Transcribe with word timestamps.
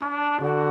Música 0.00 0.67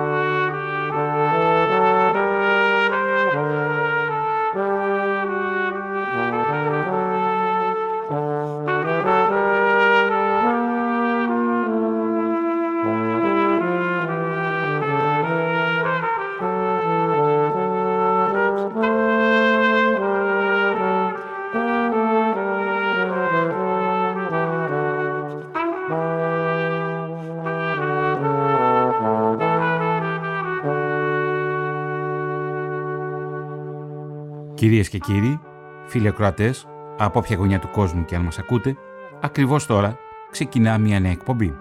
Κυρίες 34.77 34.91
και 35.01 35.13
κύριοι, 35.13 35.39
φίλοι 35.85 36.07
ακροατές, 36.07 36.67
από 36.97 37.19
όποια 37.19 37.35
γωνιά 37.35 37.59
του 37.59 37.69
κόσμου 37.71 38.05
και 38.05 38.15
αν 38.15 38.21
μας 38.21 38.39
ακούτε, 38.39 38.77
ακριβώς 39.21 39.65
τώρα 39.65 39.97
ξεκινά 40.31 40.77
μια 40.77 40.99
νέα 40.99 41.11
εκπομπή. 41.11 41.57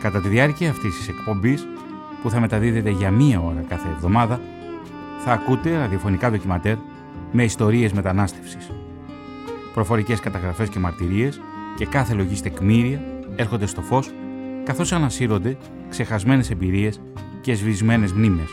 Κατά 0.00 0.20
τη 0.20 0.28
διάρκεια 0.28 0.70
αυτής 0.70 0.96
της 0.96 1.08
εκπομπής, 1.08 1.66
που 2.22 2.30
θα 2.30 2.40
μεταδίδεται 2.40 2.90
για 2.90 3.10
μία 3.10 3.40
ώρα 3.40 3.64
κάθε 3.68 3.88
εβδομάδα, 3.88 4.40
θα 5.24 5.32
ακούτε 5.32 5.76
ραδιοφωνικά 5.76 6.30
ντοκιματέρ 6.30 6.76
με 7.32 7.44
ιστορίες 7.44 7.92
μετανάστευσης. 7.92 8.70
Προφορικές 9.74 10.20
καταγραφές 10.20 10.68
και 10.68 10.78
μαρτυρίες 10.78 11.40
και 11.76 11.86
κάθε 11.86 12.14
λογής 12.14 12.42
τεκμήρια 12.42 13.00
έρχονται 13.36 13.66
στο 13.66 13.80
φως, 13.80 14.10
καθώς 14.64 14.92
ανασύρονται 14.92 15.56
ξεχασμένες 15.88 16.50
εμπειρίες 16.50 17.00
και 17.40 17.54
σβησμένες 17.54 18.12
μνήμες. 18.12 18.48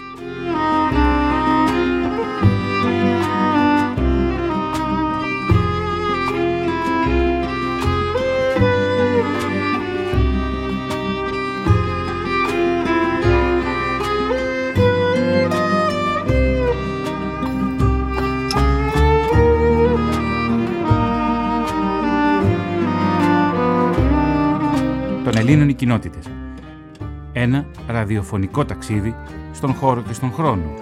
Ελλήνων 25.47 25.69
οι 25.69 25.73
κοινότητες. 25.73 26.29
Ένα 27.33 27.65
ραδιοφωνικό 27.87 28.65
ταξίδι 28.65 29.15
στον 29.51 29.73
χώρο 29.73 30.01
και 30.01 30.13
στον 30.13 30.31
χρόνο. 30.31 30.73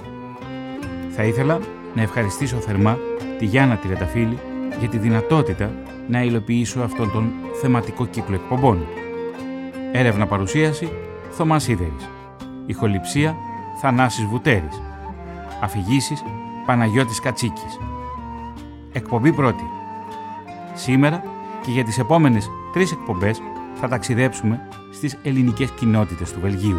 Θα 1.10 1.24
ήθελα 1.24 1.60
να 1.96 2.02
ευχαριστήσω 2.02 2.56
θερμά 2.58 2.98
τη 3.38 3.46
Γιάννα 3.46 3.78
Τριανταφύλη 3.78 4.38
για 4.80 4.88
τη 4.90 4.98
δυνατότητα 4.98 5.72
να 6.08 6.24
υλοποιήσω 6.24 6.82
αυτόν 6.82 7.12
τον 7.12 7.32
θεματικό 7.62 8.06
κύκλο 8.06 8.36
εκπομπών. 8.36 8.86
Έρευνα 9.92 10.28
παρουσίαση 10.28 10.92
Θωμάς 11.30 11.64
Σίδερης. 11.64 12.10
Ηχοληψία 12.66 13.36
Θανάσης 13.82 14.26
Βουτέρης. 14.26 14.82
Αφηγήσεις 15.62 16.24
Παναγιώτης 16.66 17.20
Κατσίκης. 17.20 17.80
Εκπομπή 18.92 19.32
πρώτη. 19.34 19.64
Σήμερα 20.74 21.24
και 21.62 21.72
για 21.72 21.84
τις 21.84 22.00
επόμενες 22.00 22.50
τρεις 22.74 22.92
εκπομπές 22.92 23.42
θα 23.84 23.90
ταξιδέψουμε 23.90 24.68
στις 24.92 25.18
ελληνικές 25.24 25.70
κοινότητες 25.72 26.32
του 26.32 26.40
Βελγίου. 26.40 26.78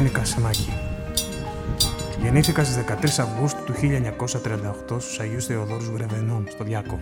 Γιάννη 0.00 0.16
Κασεμάκη. 0.18 0.72
Γεννήθηκα 2.22 2.64
στις 2.64 2.76
13 2.76 3.18
Αυγούστου 3.18 3.64
του 3.64 3.72
1938 3.72 5.00
στους 5.00 5.20
Αγίους 5.20 5.46
Θεοδόρους 5.46 5.90
Βρεβενών, 5.90 6.46
στο 6.48 6.64
Διάκο. 6.64 7.00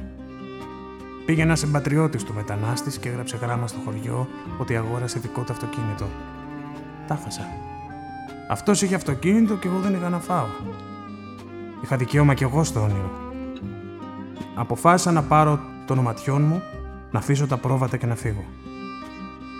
Πήγε 1.26 1.42
ένας 1.42 1.58
συμπατριώτης 1.58 2.24
του 2.24 2.34
μετανάστης 2.34 2.98
και 2.98 3.08
έγραψε 3.08 3.36
γράμμα 3.36 3.66
στο 3.66 3.78
χωριό 3.84 4.28
ότι 4.58 4.76
αγόρασε 4.76 5.18
δικό 5.18 5.42
του 5.42 5.52
αυτοκίνητο. 5.52 6.06
Τάφασα. 7.06 7.46
Αυτός 8.50 8.82
είχε 8.82 8.94
αυτοκίνητο 8.94 9.54
και 9.54 9.68
εγώ 9.68 9.78
δεν 9.78 9.94
είχα 9.94 10.08
να 10.08 10.18
φάω. 10.18 10.46
Είχα 11.82 11.96
δικαίωμα 11.96 12.34
κι 12.34 12.42
εγώ 12.42 12.64
στο 12.64 12.80
όνειρο. 12.80 13.10
Αποφάσισα 14.54 15.12
να 15.12 15.22
πάρω 15.22 15.60
των 15.86 15.98
οματιών 15.98 16.42
μου, 16.42 16.62
να 17.10 17.18
αφήσω 17.18 17.46
τα 17.46 17.56
πρόβατα 17.56 17.96
και 17.96 18.06
να 18.06 18.14
φύγω. 18.14 18.44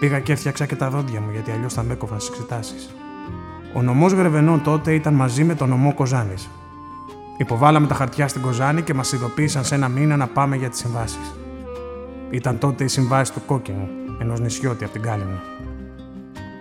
Πήγα 0.01 0.21
και 0.21 0.33
έφτιαξα 0.33 0.67
και 0.67 0.77
τα 0.77 0.91
δόντια 0.91 1.21
μου 1.21 1.31
γιατί 1.33 1.51
αλλιώς 1.51 1.73
θα 1.73 1.83
με 1.83 1.93
έκοβαν 1.93 2.21
στις 2.21 2.35
εξετάσεις. 2.35 2.91
Ο 3.77 3.83
νομός 3.83 4.13
Γρεβενών 4.13 4.63
τότε 4.63 4.95
ήταν 4.95 5.15
μαζί 5.15 5.45
με 5.45 5.55
τον 5.55 5.69
νομό 5.69 5.95
Κοζάνης. 5.95 6.49
Υποβάλαμε 7.37 7.87
τα 7.87 7.95
χαρτιά 7.95 8.29
στην 8.29 8.43
Κοζάνη 8.43 8.83
και 8.83 8.95
μας 8.95 9.13
ειδοποίησαν 9.13 9.65
σε 9.65 9.75
ένα 9.75 9.89
μήνα 9.89 10.17
να 10.17 10.27
πάμε 10.27 10.57
για 10.57 10.69
τις 10.69 10.79
συμβάσεις. 10.79 11.35
Ήταν 12.31 12.59
τότε 12.59 12.85
η 12.85 12.89
συμβάση 12.89 13.33
του 13.33 13.43
Κόκκινου, 13.47 13.89
ενός 14.21 14.41
νησιώτη 14.41 14.85
από 14.85 14.93
την 14.93 15.03
Κάλυμνο. 15.03 15.41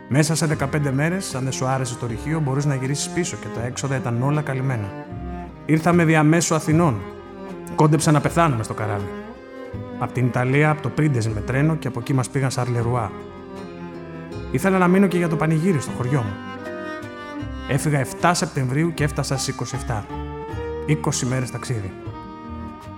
Μέσα 0.10 0.36
σε 0.36 0.46
15 0.46 0.92
μέρες, 0.92 1.36
αν 1.36 1.44
δεν 1.44 1.52
σου 1.52 1.66
άρεσε 1.66 1.96
το 1.96 2.06
ρηχείο, 2.08 2.40
μπορείς 2.40 2.66
να 2.66 2.76
γυρίσεις 2.76 3.10
πίσω 3.10 3.38
και 3.42 3.48
τα 3.56 3.66
έξοδα 3.66 3.96
ήταν 3.96 4.24
όλα 4.24 4.42
καλυμμένα. 4.42 4.92
Ήρθαμε 5.66 6.06
διαμέσου 6.06 6.56
Αθηνών. 6.56 6.96
Κόντεψα 7.76 8.12
να 8.12 8.22
πεθάνουμε 8.22 8.64
στο 8.64 8.74
καράβι. 8.74 9.10
Από 10.00 10.14
την 10.14 10.26
Ιταλία, 10.26 10.70
από 10.70 10.82
το 10.82 10.90
Πρίντεζ 10.90 11.26
με 11.26 11.42
τρένο 11.42 11.76
και 11.76 11.88
από 11.88 12.00
εκεί 12.00 12.14
μας 12.14 12.30
πήγαν 12.30 12.52
Σαρλερουά. 12.52 13.12
Ήθελα 14.52 14.78
να 14.78 14.88
μείνω 14.88 15.08
και 15.08 15.18
για 15.18 15.30
το 15.30 15.36
πανηγύρι 15.36 15.80
στο 15.80 15.92
χωριό 15.98 16.22
μου. 16.22 16.55
Έφυγα 17.68 18.06
7 18.22 18.32
Σεπτεμβρίου 18.34 18.94
και 18.94 19.04
έφτασα 19.04 19.38
στις 19.38 19.56
27. 19.88 20.04
20 20.88 21.28
μέρες 21.28 21.52
ταξίδι. 21.52 21.92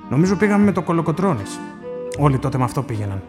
Νομίζω 0.09 0.35
πήγαμε 0.35 0.63
με 0.63 0.71
το 0.71 0.81
κολοκοτρόνης. 0.81 1.59
Όλοι 2.17 2.39
τότε 2.39 2.57
με 2.57 2.63
αυτό 2.63 2.83
πήγαιναν. 2.83 3.21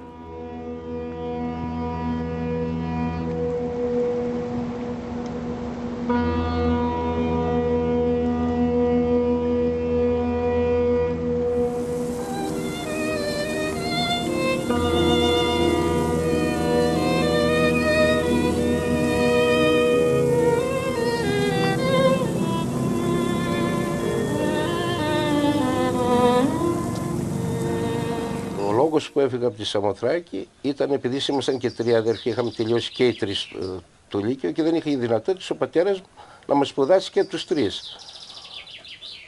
Που 29.12 29.20
έφυγα 29.20 29.46
από 29.46 29.56
τη 29.56 29.64
Σαμοθράκη 29.64 30.48
ήταν 30.62 30.92
επειδή 30.92 31.20
ήμασταν 31.28 31.58
και 31.58 31.70
τρία 31.70 31.98
αδερφοί, 31.98 32.28
είχαμε 32.28 32.50
τελειώσει 32.50 32.90
και 32.90 33.06
οι 33.06 33.12
τρεις 33.12 33.42
ε, 33.42 33.66
το 34.08 34.18
Λύκειο 34.18 34.50
και 34.50 34.62
δεν 34.62 34.74
είχε 34.74 34.90
η 34.90 34.96
δυνατότητα 34.96 35.54
ο 35.54 35.56
πατέρας 35.56 36.02
να 36.46 36.54
μας 36.54 36.68
σπουδάσει 36.68 37.10
και 37.10 37.24
τους 37.24 37.46
τρεις. 37.46 37.96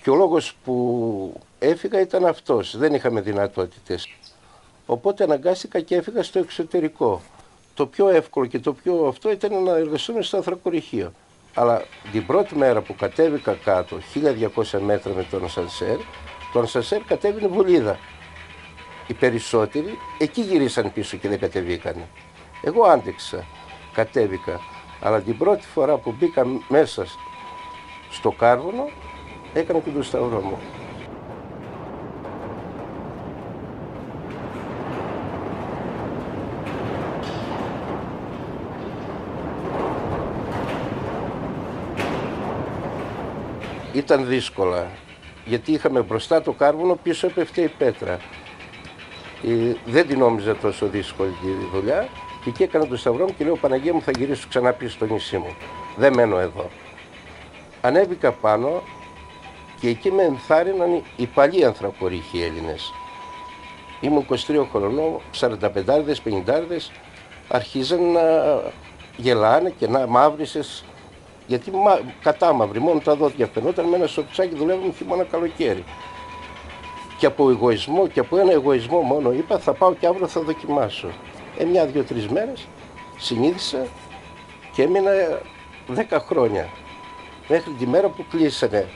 Και 0.02 0.10
ο 0.10 0.14
λόγος 0.14 0.54
που 0.64 1.40
έφυγα 1.58 2.00
ήταν 2.00 2.26
αυτός. 2.26 2.76
Δεν 2.76 2.94
είχαμε 2.94 3.20
δυνατότητες. 3.20 4.08
Οπότε 4.86 5.24
αναγκάστηκα 5.24 5.80
και 5.80 5.96
έφυγα 5.96 6.22
στο 6.22 6.38
εξωτερικό. 6.38 7.20
Το 7.74 7.86
πιο 7.86 8.08
εύκολο 8.08 8.46
και 8.46 8.58
το 8.58 8.72
πιο 8.72 9.06
αυτό 9.06 9.30
ήταν 9.30 9.62
να 9.62 9.76
εργαστούμε 9.76 10.22
στο 10.22 10.36
ανθρακοριχείο. 10.36 11.12
Αλλά 11.54 11.84
την 12.12 12.26
πρώτη 12.26 12.56
μέρα 12.56 12.80
που 12.80 12.94
κατέβηκα 12.94 13.54
κάτω, 13.64 13.98
1200 14.64 14.78
μέτρα 14.80 15.14
με 15.14 15.26
τον 15.30 15.48
Σανσέρ, 15.48 15.96
τον 16.52 16.66
Σανσέρ 16.66 17.02
κατέβηνε 17.02 17.48
βολίδα 17.48 17.98
οι 19.10 19.14
περισσότεροι 19.14 19.98
εκεί 20.18 20.40
γυρίσαν 20.40 20.92
πίσω 20.92 21.16
και 21.16 21.28
δεν 21.28 21.38
κατεβήκανε. 21.38 22.08
Εγώ 22.62 22.84
άντεξα, 22.84 23.44
κατέβηκα, 23.92 24.60
αλλά 25.00 25.20
την 25.20 25.38
πρώτη 25.38 25.66
φορά 25.66 25.96
που 25.96 26.14
μπήκα 26.18 26.46
μέσα 26.68 27.06
στο 28.10 28.30
κάρβουνο 28.30 28.88
έκανα 29.52 29.78
και 29.78 29.90
τον 29.90 30.02
σταυρό 30.02 30.40
μου. 30.40 30.58
Ήταν 43.92 44.26
δύσκολα, 44.26 44.86
γιατί 45.44 45.72
είχαμε 45.72 46.00
μπροστά 46.00 46.42
το 46.42 46.52
κάρβουνο, 46.52 46.94
πίσω 47.02 47.26
έπεφτε 47.26 47.60
η 47.60 47.68
πέτρα. 47.68 48.18
Ε, 49.44 49.74
δεν 49.84 50.06
την 50.06 50.18
νόμιζα 50.18 50.56
τόσο 50.56 50.86
δύσκολη 50.86 51.30
τη 51.30 51.48
δουλειά 51.72 52.08
και 52.44 52.48
εκεί 52.48 52.62
έκανα 52.62 52.86
το 52.86 52.96
σταυρό 52.96 53.24
μου 53.24 53.34
και 53.38 53.44
λέω 53.44 53.56
Παναγία 53.56 53.94
μου 53.94 54.02
θα 54.02 54.10
γυρίσω 54.10 54.46
ξανά 54.48 54.72
πίσω 54.72 54.92
στο 54.92 55.06
νησί 55.06 55.36
μου. 55.36 55.54
Δεν 55.96 56.14
μένω 56.14 56.38
εδώ. 56.38 56.70
Ανέβηκα 57.80 58.32
πάνω 58.32 58.82
και 59.80 59.88
εκεί 59.88 60.12
με 60.12 60.22
ενθάρρυναν 60.22 61.02
οι 61.16 61.26
παλιοί 61.26 61.64
ανθρακορίχοι 61.64 62.42
Έλληνες. 62.42 62.92
Ήμουν 64.00 64.26
23 64.30 64.36
χρονών, 64.70 65.20
45 65.40 65.60
50 66.24 66.92
αρχίζαν 67.48 68.12
να 68.12 68.20
γελάνε 69.16 69.70
και 69.78 69.88
να 69.88 70.06
μαύρισες 70.06 70.84
γιατί 71.46 71.70
μα, 71.70 72.00
κατά 72.22 72.52
μαύρη, 72.52 72.78
μόνο 72.78 73.00
τα 73.00 73.14
δόντια 73.14 73.46
φαινόταν 73.46 73.84
με 73.84 73.96
ένα 73.96 74.06
σοπτσάκι 74.06 74.54
δουλεύουμε 74.54 74.92
χειμώνα 74.92 75.24
καλοκαίρι 75.24 75.84
και 77.20 77.26
από 77.26 77.50
εγωισμό 77.50 78.06
και 78.06 78.20
από 78.20 78.38
ένα 78.38 78.52
εγωισμό 78.52 79.00
μόνο 79.00 79.32
είπα 79.32 79.58
θα 79.58 79.72
πάω 79.72 79.94
και 79.94 80.06
αύριο 80.06 80.26
θα 80.28 80.40
δοκιμάσω. 80.40 81.08
Ε, 81.58 81.64
μια, 81.64 81.86
δύο, 81.86 82.02
τρεις 82.02 82.28
μέρες 82.28 82.66
συνήθισα 83.16 83.86
και 84.72 84.82
έμεινα 84.82 85.10
δέκα 85.86 86.20
χρόνια 86.20 86.68
μέχρι 87.48 87.70
τη 87.72 87.86
μέρα 87.86 88.08
που 88.08 88.24
κλείσανε. 88.30 88.88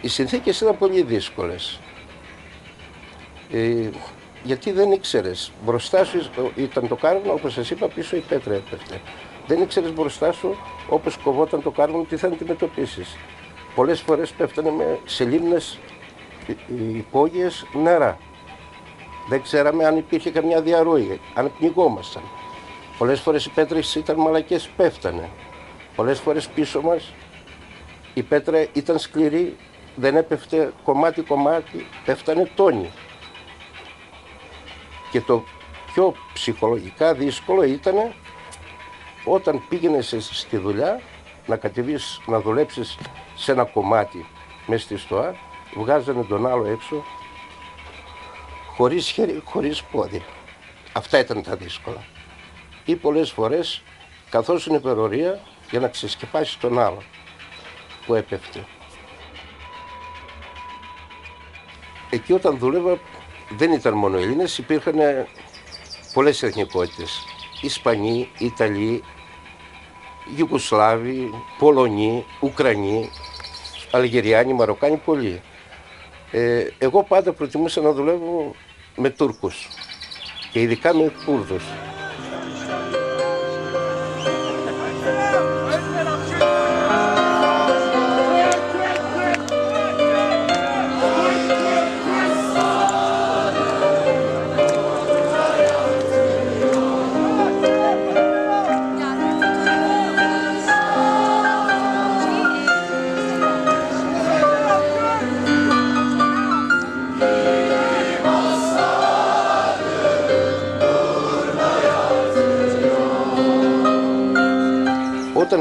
Οι 0.00 0.08
συνθήκες 0.08 0.60
ήταν 0.60 0.78
πολύ 0.78 1.02
δύσκολες. 1.02 1.80
Ε, 3.54 3.90
γιατί 4.42 4.72
δεν 4.72 4.92
ήξερες. 4.92 5.52
Μπροστά 5.64 6.04
σου 6.04 6.30
ήταν 6.56 6.88
το 6.88 6.96
κάρβουνο, 6.96 7.32
όπως 7.32 7.52
σας 7.52 7.70
είπα, 7.70 7.88
πίσω 7.88 8.16
η 8.16 8.20
πέτρα 8.28 8.54
έπεφτε. 8.54 9.00
Δεν 9.46 9.62
ήξερες 9.62 9.92
μπροστά 9.92 10.32
σου, 10.32 10.56
όπως 10.88 11.16
κοβόταν 11.16 11.62
το 11.62 11.70
κάρβουνο, 11.70 12.04
τι 12.04 12.16
θα 12.16 12.26
αντιμετωπίσεις. 12.26 13.16
Πολλές 13.74 14.00
φορές 14.00 14.30
πέφτανε 14.30 14.70
με, 14.70 14.98
σε 15.04 15.24
λίμνε 15.24 15.56
υπόγειες 16.94 17.66
νερά. 17.82 18.18
Δεν 19.28 19.42
ξέραμε 19.42 19.84
αν 19.84 19.96
υπήρχε 19.96 20.30
καμιά 20.30 20.60
διαρροή, 20.60 21.20
αν 21.34 21.52
πνιγόμασταν. 21.58 22.22
Πολλές 22.98 23.20
φορές 23.20 23.44
οι 23.46 23.50
πέτρες 23.50 23.94
ήταν 23.94 24.16
μαλακές, 24.16 24.68
πέφτανε. 24.76 25.28
Πολλές 25.96 26.18
φορές 26.18 26.48
πίσω 26.48 26.80
μας 26.80 27.12
η 28.14 28.22
πέτρα 28.22 28.66
ήταν 28.72 28.98
σκληρή, 28.98 29.56
δεν 29.96 30.16
έπεφτε 30.16 30.72
κομμάτι-κομμάτι, 30.84 31.86
πέφτανε 32.04 32.50
τόνοι. 32.54 32.90
Και 35.14 35.20
το 35.20 35.44
πιο 35.92 36.14
ψυχολογικά 36.32 37.14
δύσκολο 37.14 37.62
ήταν 37.62 37.94
όταν 39.24 39.62
πήγαινες 39.68 40.16
στη 40.18 40.56
δουλειά 40.56 41.00
να 41.46 41.56
κατεβείς, 41.56 42.20
να 42.26 42.40
δουλέψεις 42.40 42.98
σε 43.34 43.52
ένα 43.52 43.64
κομμάτι 43.64 44.26
μέσα 44.66 44.84
στη 44.84 44.96
στοά, 44.96 45.34
βγάζανε 45.74 46.24
τον 46.24 46.46
άλλο 46.46 46.66
έξω 46.66 47.04
χωρίς 48.76 49.08
χέρι, 49.08 49.42
χωρίς 49.44 49.82
πόδι. 49.82 50.22
Αυτά 50.92 51.18
ήταν 51.18 51.42
τα 51.42 51.56
δύσκολα. 51.56 52.04
Ή 52.84 52.96
πολλές 52.96 53.30
φορές 53.30 53.82
καθώς 54.30 54.66
είναι 54.66 54.76
υπερορία 54.76 55.40
για 55.70 55.80
να 55.80 55.88
ξεσκεπάσεις 55.88 56.58
τον 56.58 56.78
άλλο 56.78 57.02
που 58.06 58.14
έπεφτε. 58.14 58.66
Εκεί 62.10 62.32
όταν 62.32 62.58
δούλευα 62.58 62.98
δεν 63.50 63.72
ήταν 63.72 63.94
μόνο 63.94 64.16
Έλληνες, 64.16 64.58
υπήρχαν 64.58 64.98
πολλές 66.12 66.42
εθνικότητες. 66.42 67.24
Ισπανοί, 67.60 68.28
Ιταλοί, 68.38 69.02
Ιουγκοσλάβοι, 70.36 71.30
Πολωνοί, 71.58 72.24
Ουκρανοί, 72.40 73.10
Αλγεριάνοι, 73.90 74.52
Μαροκάνοι, 74.52 74.96
πολλοί. 74.96 75.40
Ε, 76.30 76.66
εγώ 76.78 77.02
πάντα 77.02 77.32
προτιμούσα 77.32 77.80
να 77.80 77.92
δουλεύω 77.92 78.54
με 78.96 79.10
Τούρκους 79.10 79.68
και 80.52 80.60
ειδικά 80.60 80.94
με 80.94 81.12
Κούρδους. 81.24 81.64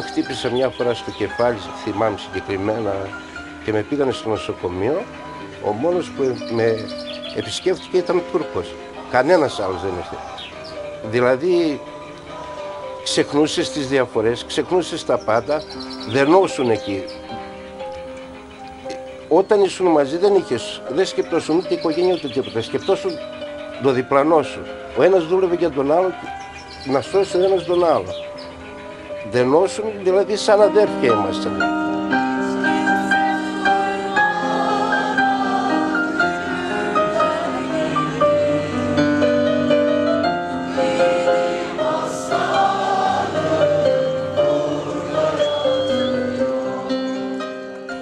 Όταν 0.03 0.15
χτύπησα 0.15 0.50
μια 0.50 0.69
φορά 0.69 0.93
στο 0.93 1.12
κεφάλι, 1.12 1.57
θυμάμαι 1.83 2.17
συγκεκριμένα, 2.17 2.93
και 3.63 3.72
με 3.72 3.81
πήγανε 3.81 4.12
στο 4.12 4.29
νοσοκομείο, 4.29 5.03
ο 5.65 5.72
μόνος 5.72 6.10
που 6.10 6.38
με 6.51 6.75
επισκέφτηκε 7.36 7.98
ήταν 7.98 8.22
Τούρκος. 8.31 8.74
Κανένας 9.12 9.60
άλλος 9.60 9.81
δεν 9.81 9.91
ήρθε. 9.98 10.15
Δηλαδή, 11.10 11.81
ξεχνούσες 13.03 13.72
τις 13.72 13.88
διαφορές, 13.88 14.45
ξεχνούσες 14.45 15.05
τα 15.05 15.17
πάντα, 15.17 15.62
δερνώσουν 16.10 16.69
εκεί. 16.69 17.03
Όταν 19.27 19.63
ήσουν 19.63 19.88
μαζί 19.88 20.17
δεν 20.17 20.36
είχες, 20.36 20.81
δεν 20.89 21.05
σκεπτόσουν 21.05 21.57
ούτε 21.57 21.74
οικογένεια 21.74 22.13
ούτε 22.13 22.27
τίποτα. 22.27 22.62
Σκεπτόσουν 22.62 23.12
το 23.83 23.91
διπλανό 23.91 24.41
σου. 24.41 24.62
Ο 24.98 25.03
ένας 25.03 25.24
δούλευε 25.25 25.55
για 25.55 25.72
τον 25.72 25.91
άλλο, 25.91 26.13
να 26.86 27.01
σώσει 27.01 27.38
ο 27.38 27.43
ένας 27.43 27.65
τον 27.65 27.86
άλλο. 27.86 28.33
Δενώσουν, 29.34 29.92
δηλαδή 30.04 30.36
σαν 30.36 30.62
αδέρφια 30.62 31.12
ήμασταν. 31.12 31.58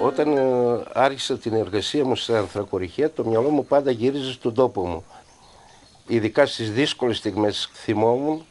Όταν 0.02 0.36
ε, 0.36 0.42
άρχισα 0.92 1.38
την 1.38 1.54
εργασία 1.54 2.04
μου 2.04 2.16
στα 2.16 2.38
ανθρακοριχεία, 2.38 3.10
το 3.10 3.24
μυαλό 3.24 3.48
μου 3.48 3.64
πάντα 3.64 3.90
γύριζε 3.90 4.32
στον 4.32 4.54
τόπο 4.54 4.86
μου. 4.86 5.04
Ειδικά 6.06 6.46
στις 6.46 6.72
δύσκολες 6.72 7.16
στιγμές 7.16 7.70
θυμόμουν 7.72 8.44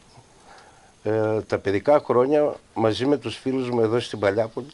ε, 1.02 1.40
τα 1.46 1.58
παιδικά 1.58 2.02
χρόνια 2.04 2.54
μαζί 2.74 3.06
με 3.06 3.16
τους 3.16 3.36
φίλους 3.36 3.70
μου 3.70 3.80
εδώ 3.80 4.00
στην 4.00 4.18
Παλιάπολη 4.18 4.66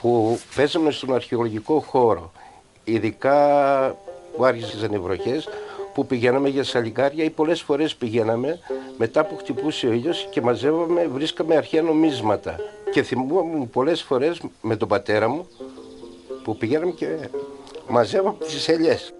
που 0.00 0.38
παίζαμε 0.56 0.90
στον 0.90 1.14
αρχαιολογικό 1.14 1.80
χώρο. 1.80 2.32
Ειδικά 2.84 3.36
που 4.36 4.44
άρχισαν 4.44 4.92
οι 4.92 4.98
βροχές, 4.98 5.48
που 5.94 6.06
πηγαίναμε 6.06 6.48
για 6.48 6.64
σαλικάρια 6.64 7.24
ή 7.24 7.30
πολλές 7.30 7.60
φορές 7.60 7.94
πηγαίναμε 7.94 8.58
μετά 8.98 9.24
που 9.24 9.36
χτυπούσε 9.36 9.86
ο 9.86 9.92
ήλιος 9.92 10.28
και 10.30 10.40
μαζεύαμε, 10.40 11.06
βρίσκαμε 11.06 11.56
αρχαία 11.56 11.82
νομίσματα. 11.82 12.56
Και 12.92 13.02
θυμούμαι 13.02 13.66
πολλές 13.66 14.02
φορές 14.02 14.40
με 14.60 14.76
τον 14.76 14.88
πατέρα 14.88 15.28
μου 15.28 15.46
που 16.44 16.56
πηγαίναμε 16.56 16.92
και 16.92 17.28
μαζεύαμε 17.88 18.36
τις 18.38 18.68
ελιές. 18.68 19.14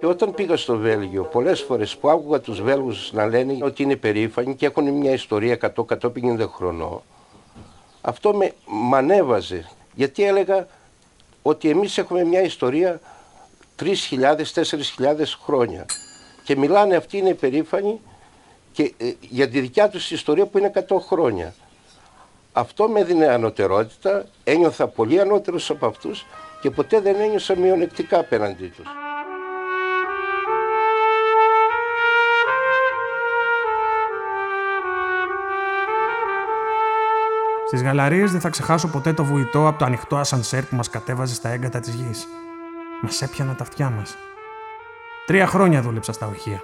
Και 0.00 0.06
όταν 0.06 0.34
πήγα 0.34 0.56
στο 0.56 0.76
Βέλγιο, 0.76 1.24
πολλές 1.24 1.60
φορές 1.60 1.96
που 1.96 2.10
άκουγα 2.10 2.40
τους 2.40 2.60
Βέλγους 2.62 3.12
να 3.12 3.26
λένε 3.26 3.58
ότι 3.64 3.82
είναι 3.82 3.96
περήφανοι 3.96 4.54
και 4.54 4.66
έχουν 4.66 4.90
μια 4.90 5.12
ιστορία 5.12 5.58
100-150 5.74 6.46
χρονών, 6.48 7.02
αυτό 8.00 8.34
με 8.34 8.52
μανέβαζε. 8.66 9.68
Γιατί 9.94 10.24
έλεγα 10.24 10.66
ότι 11.42 11.68
εμείς 11.68 11.98
έχουμε 11.98 12.24
μια 12.24 12.42
ιστορία 12.42 13.00
3.000-4.000 13.82 15.38
χρόνια. 15.44 15.86
Και 16.44 16.56
μιλάνε 16.56 16.96
αυτοί 16.96 17.18
είναι 17.18 17.34
περήφανοι 17.34 18.00
και, 18.72 18.94
ε, 18.96 19.12
για 19.20 19.48
τη 19.48 19.60
δικιά 19.60 19.88
τους 19.88 20.10
ιστορία 20.10 20.46
που 20.46 20.58
είναι 20.58 20.72
100 20.88 21.00
χρόνια. 21.00 21.54
Αυτό 22.52 22.88
με 22.88 23.00
έδινε 23.00 23.26
ανωτερότητα, 23.26 24.26
ένιωθα 24.44 24.88
πολύ 24.88 25.20
ανώτερος 25.20 25.70
από 25.70 25.86
αυτούς 25.86 26.26
και 26.60 26.70
ποτέ 26.70 27.00
δεν 27.00 27.20
ένιωσα 27.20 27.56
μειονεκτικά 27.56 28.18
απέναντί 28.18 28.66
τους. 28.66 28.86
Στις 37.74 37.86
γαλαρίες 37.86 38.32
δεν 38.32 38.40
θα 38.40 38.48
ξεχάσω 38.48 38.88
ποτέ 38.88 39.12
το 39.12 39.24
βουητό 39.24 39.66
από 39.66 39.78
το 39.78 39.84
ανοιχτό 39.84 40.16
ασανσέρ 40.16 40.64
που 40.64 40.76
μας 40.76 40.90
κατέβαζε 40.90 41.34
στα 41.34 41.48
έγκατα 41.48 41.80
της 41.80 41.94
γης. 41.94 42.26
Μας 43.02 43.22
έπιανα 43.22 43.54
τα 43.54 43.62
αυτιά 43.62 43.90
μας. 43.90 44.16
Τρία 45.26 45.46
χρόνια 45.46 45.82
δούλεψα 45.82 46.12
στα 46.12 46.26
ορχεία. 46.26 46.60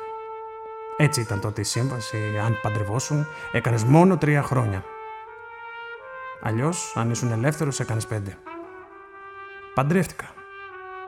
Έτσι 0.96 1.20
ήταν 1.20 1.40
τότε 1.40 1.60
η 1.60 1.64
σύμβαση, 1.64 2.16
αν 2.44 2.58
παντρευόσουν, 2.62 3.26
έκανες 3.52 3.84
μόνο 3.84 4.16
τρία 4.16 4.42
χρόνια. 4.42 4.84
Αλλιώς, 6.42 6.92
αν 6.96 7.10
ήσουν 7.10 7.32
ελεύθερος, 7.32 7.80
έκανες 7.80 8.06
πέντε. 8.06 8.36
Παντρεύτηκα. 9.74 10.26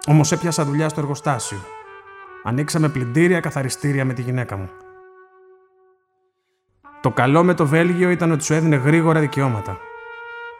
Όμως 0.07 0.33
έπιασα 0.33 0.65
δουλειά 0.65 0.89
στο 0.89 1.01
εργοστάσιο. 1.01 1.59
Ανοίξαμε 2.43 2.89
πλυντήρια 2.89 3.41
καθαριστήρια 3.41 4.05
με 4.05 4.13
τη 4.13 4.23
γυναίκα 4.23 4.57
μου. 4.57 4.71
Το 7.01 7.11
καλό 7.11 7.45
με 7.45 7.55
το 7.55 7.67
Βέλγιο 7.67 8.11
ήταν 8.11 8.31
ότι 8.31 8.45
σου 8.45 8.55
έδινε 8.55 8.77
γρήγορα 8.77 9.21
δικαιώματα. 9.21 9.79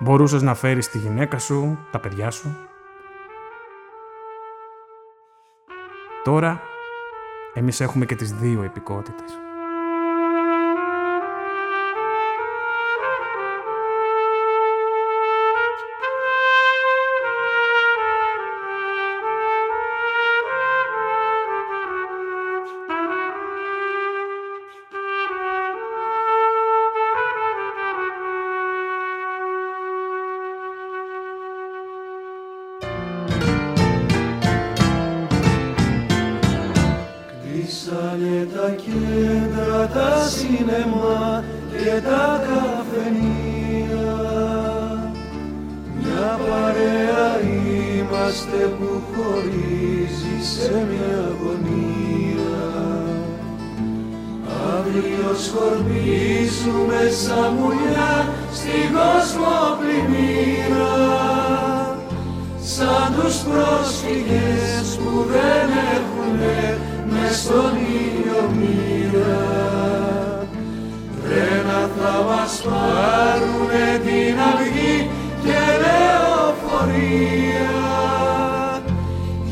Μπορούσες 0.03 0.43
να 0.43 0.55
φέρεις 0.55 0.89
τη 0.89 0.99
γυναίκα 0.99 1.39
σου, 1.39 1.79
τα 1.91 2.01
παιδιά 2.01 2.31
σου. 2.31 2.57
Τώρα, 6.25 6.63
εμείς 7.55 7.81
έχουμε 7.81 8.05
και 8.07 8.15
τις 8.15 8.33
δύο 8.33 8.63
επικότητες. 8.63 9.42
τους 63.33 63.41
πρόσφυγες 63.41 64.97
που 64.97 65.25
δεν 65.33 65.69
έχουνε 65.95 66.79
μες 67.11 67.37
στον 67.37 67.73
ήλιο 68.01 68.43
μοίρα. 68.59 69.47
Βρένα 71.23 71.81
θα 71.97 72.15
μας 72.29 72.63
πάρουνε 72.65 73.89
την 74.05 74.37
αυγή 74.53 75.11
και 75.45 75.61
λεωφορεία. 75.83 77.75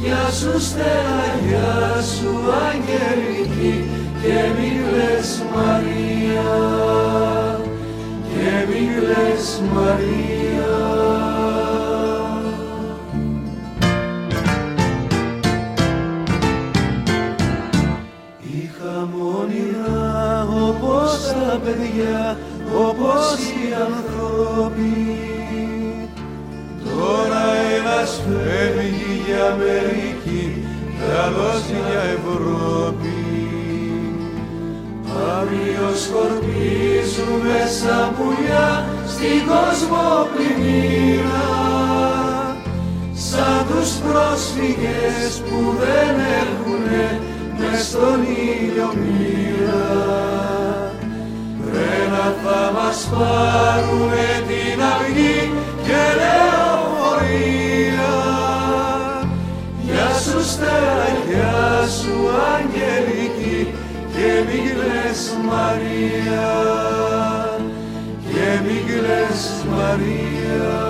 Γεια 0.01 0.25
σου 0.39 0.61
Στέλλα, 0.61 1.25
γεια 1.47 2.03
σου 2.03 2.33
Αγγελική 2.69 3.89
και 4.23 4.39
μην 4.57 4.77
λες 4.95 5.43
Μαρία, 5.55 6.51
και 8.29 8.51
μην 8.69 9.03
λες 9.03 9.63
Μαρία. 9.75 11.00
παιδιά 21.90 22.38
όπως 22.75 23.38
οι 23.38 23.75
ανθρώποι. 23.87 25.18
Τώρα 26.85 27.44
ένας 27.78 28.20
φεύγει 28.25 29.23
για 29.26 29.44
Αμερική 29.52 30.64
κι 30.97 31.09
άλλος 31.25 31.62
για 31.68 32.02
Ευρώπη. 32.16 33.18
Αύριο 35.38 35.88
σκορπίζουμε 36.04 37.59
σαν 37.80 38.06
πουλιά 38.16 38.70
στην 39.06 39.40
κοσμοπλημμύρα 39.50 41.49
σαν 43.12 43.66
τους 43.66 43.90
πρόσφυγες 43.92 45.42
που 45.49 45.59
δεν 45.80 46.14
έχουνε 46.40 47.20
μες 47.59 47.87
στον 47.87 48.20
ήλιο 48.23 48.88
μοίρα. 49.00 50.30
Θα 52.23 52.73
μας 52.75 53.09
πάρουνε 53.11 54.31
την 54.49 54.81
αυγή 54.93 55.39
και 55.87 56.03
λεωφορεία. 56.21 58.15
Γεια 59.83 60.09
σου 60.23 60.39
στεραγιά 60.50 61.62
σου 61.99 62.17
αγγελική 62.55 63.61
και 64.12 64.31
μην 64.47 64.77
Μαρία. 65.49 66.49
Και 68.33 68.49
μην 68.65 68.83
Μαρία. 69.71 70.81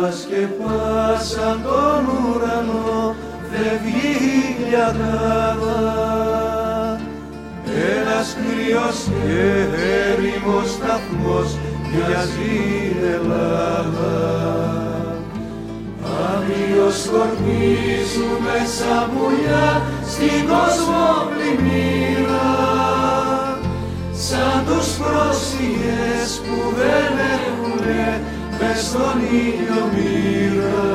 Πας 0.00 0.26
και 0.28 0.46
πας 0.58 1.34
τον 1.62 2.04
ουρανό 2.06 3.14
φεύγει 3.50 4.10
η 4.10 4.56
ηλιαδάδα 4.58 5.80
Ένας 7.96 8.28
κρύος 8.36 8.98
και 9.08 9.40
έρημος 10.10 10.68
σταθμός 10.70 11.50
μοιάζει 11.90 12.54
η 12.74 12.96
Ελλάδα. 13.14 14.14
Αύριο 16.32 16.88
σκορπίζουμε 16.90 18.38
μέσα 18.44 18.94
πουλιά 19.12 19.68
στην 20.12 20.40
κοσμοπλημμύρα. 20.50 22.48
Σαν 24.12 24.58
τους 24.66 24.88
προσιές 24.96 26.30
που 26.44 26.56
δεν 26.78 27.12
έχουνε 27.34 28.06
μες 28.60 28.80
στον 28.86 29.18
ήλιο 29.30 29.80
μοίρα. 29.94 30.88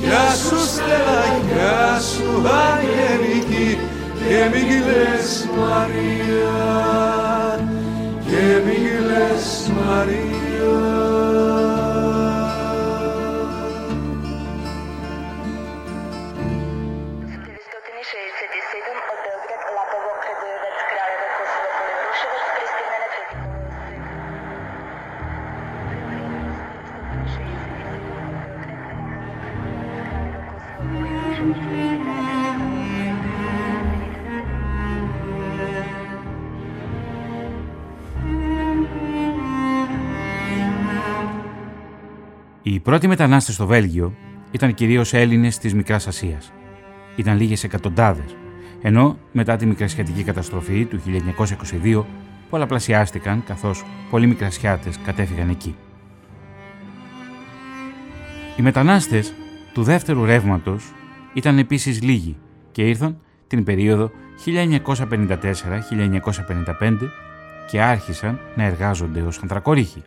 Γεια 0.00 0.26
σου 0.42 0.58
Στέλλα, 0.72 1.22
γεια 1.46 2.00
σου 2.00 2.28
Αγγελική 2.66 3.78
και 4.18 4.38
μην 4.52 4.66
κλαις 4.66 5.48
Μαρία. 5.58 6.60
Και 8.26 8.44
μην 8.64 8.82
κλαις 8.96 9.70
Μαρία 9.76 10.99
Οι 42.80 42.82
πρώτοι 42.82 43.08
μετανάστες 43.08 43.54
στο 43.54 43.66
Βέλγιο 43.66 44.14
ήταν 44.50 44.74
κυρίως 44.74 45.14
Έλληνες 45.14 45.58
της 45.58 45.74
Μικράς 45.74 46.06
Ασίας. 46.06 46.52
Ήταν 47.16 47.36
λίγες 47.36 47.64
εκατοντάδες, 47.64 48.36
ενώ 48.82 49.18
μετά 49.32 49.56
τη 49.56 49.66
μικρασιατική 49.66 50.22
καταστροφή 50.22 50.84
του 50.84 51.00
1922 51.84 52.04
πολλαπλασιάστηκαν 52.50 53.42
καθώς 53.46 53.84
πολλοί 54.10 54.26
μικρασιάτες 54.26 54.98
κατέφυγαν 55.04 55.48
εκεί. 55.48 55.76
Οι 58.56 58.62
μετανάστες 58.62 59.34
του 59.72 59.82
δεύτερου 59.82 60.24
ρεύματος 60.24 60.92
ήταν 61.34 61.58
επίσης 61.58 62.02
λίγοι 62.02 62.36
και 62.72 62.88
ήρθαν 62.88 63.18
την 63.46 63.64
περίοδο 63.64 64.10
1954-1955 64.44 67.08
και 67.70 67.80
άρχισαν 67.80 68.40
να 68.54 68.64
εργάζονται 68.64 69.22
ως 69.22 69.38
ανθρακορίχοι. 69.42 70.02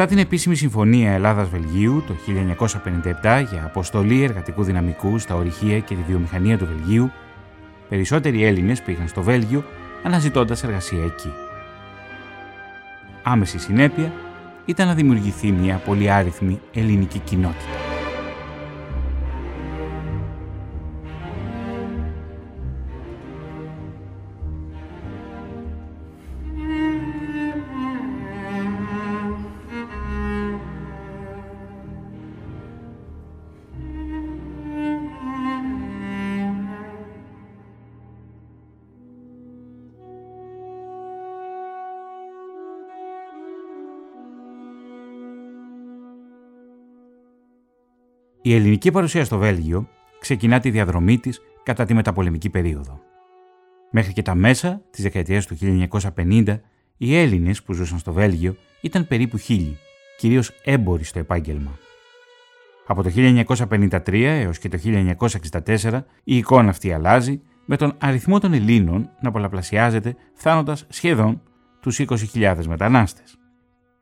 Μετά 0.00 0.10
την 0.10 0.22
επίσημη 0.22 0.56
συμφωνία 0.56 1.12
Ελλάδα-Βελγίου 1.12 2.04
το 2.06 2.14
1957 3.22 3.44
για 3.50 3.62
αποστολή 3.64 4.22
εργατικού 4.22 4.62
δυναμικού 4.62 5.18
στα 5.18 5.34
ορυχεία 5.34 5.78
και 5.78 5.94
τη 5.94 6.02
βιομηχανία 6.02 6.58
του 6.58 6.66
Βελγίου, 6.66 7.10
περισσότεροι 7.88 8.44
Έλληνες 8.44 8.82
πήγαν 8.82 9.08
στο 9.08 9.22
Βέλγιο 9.22 9.64
αναζητώντας 10.02 10.64
εργασία 10.64 11.04
εκεί. 11.04 11.32
Άμεση 13.22 13.58
συνέπεια 13.58 14.12
ήταν 14.64 14.86
να 14.86 14.94
δημιουργηθεί 14.94 15.52
μια 15.52 15.82
πολυάριθμη 15.84 16.60
ελληνική 16.72 17.18
κοινότητα. 17.18 17.87
Η 48.48 48.54
ελληνική 48.54 48.90
παρουσία 48.90 49.24
στο 49.24 49.38
Βέλγιο 49.38 49.88
ξεκινά 50.18 50.60
τη 50.60 50.70
διαδρομή 50.70 51.18
της 51.18 51.40
κατά 51.62 51.84
τη 51.84 51.94
μεταπολεμική 51.94 52.50
περίοδο. 52.50 53.00
Μέχρι 53.90 54.12
και 54.12 54.22
τα 54.22 54.34
μέσα 54.34 54.82
της 54.90 55.02
δεκαετίας 55.02 55.46
του 55.46 55.56
1950, 56.16 56.60
οι 56.96 57.16
Έλληνες 57.16 57.62
που 57.62 57.72
ζούσαν 57.72 57.98
στο 57.98 58.12
Βέλγιο 58.12 58.56
ήταν 58.80 59.06
περίπου 59.06 59.36
χίλιοι, 59.36 59.78
κυρίως 60.18 60.50
έμποροι 60.64 61.04
στο 61.04 61.18
επάγγελμα. 61.18 61.78
Από 62.86 63.02
το 63.02 63.10
1953 63.14 64.22
έως 64.22 64.58
και 64.58 64.68
το 64.68 64.78
1964 64.82 66.00
η 66.24 66.36
εικόνα 66.36 66.70
αυτή 66.70 66.92
αλλάζει 66.92 67.40
με 67.64 67.76
τον 67.76 67.94
αριθμό 67.98 68.40
των 68.40 68.52
Ελλήνων 68.52 69.10
να 69.20 69.30
πολλαπλασιάζεται 69.30 70.16
φτάνοντας 70.34 70.86
σχεδόν 70.88 71.42
τους 71.80 72.00
20.000 72.00 72.64
μετανάστες. 72.66 73.38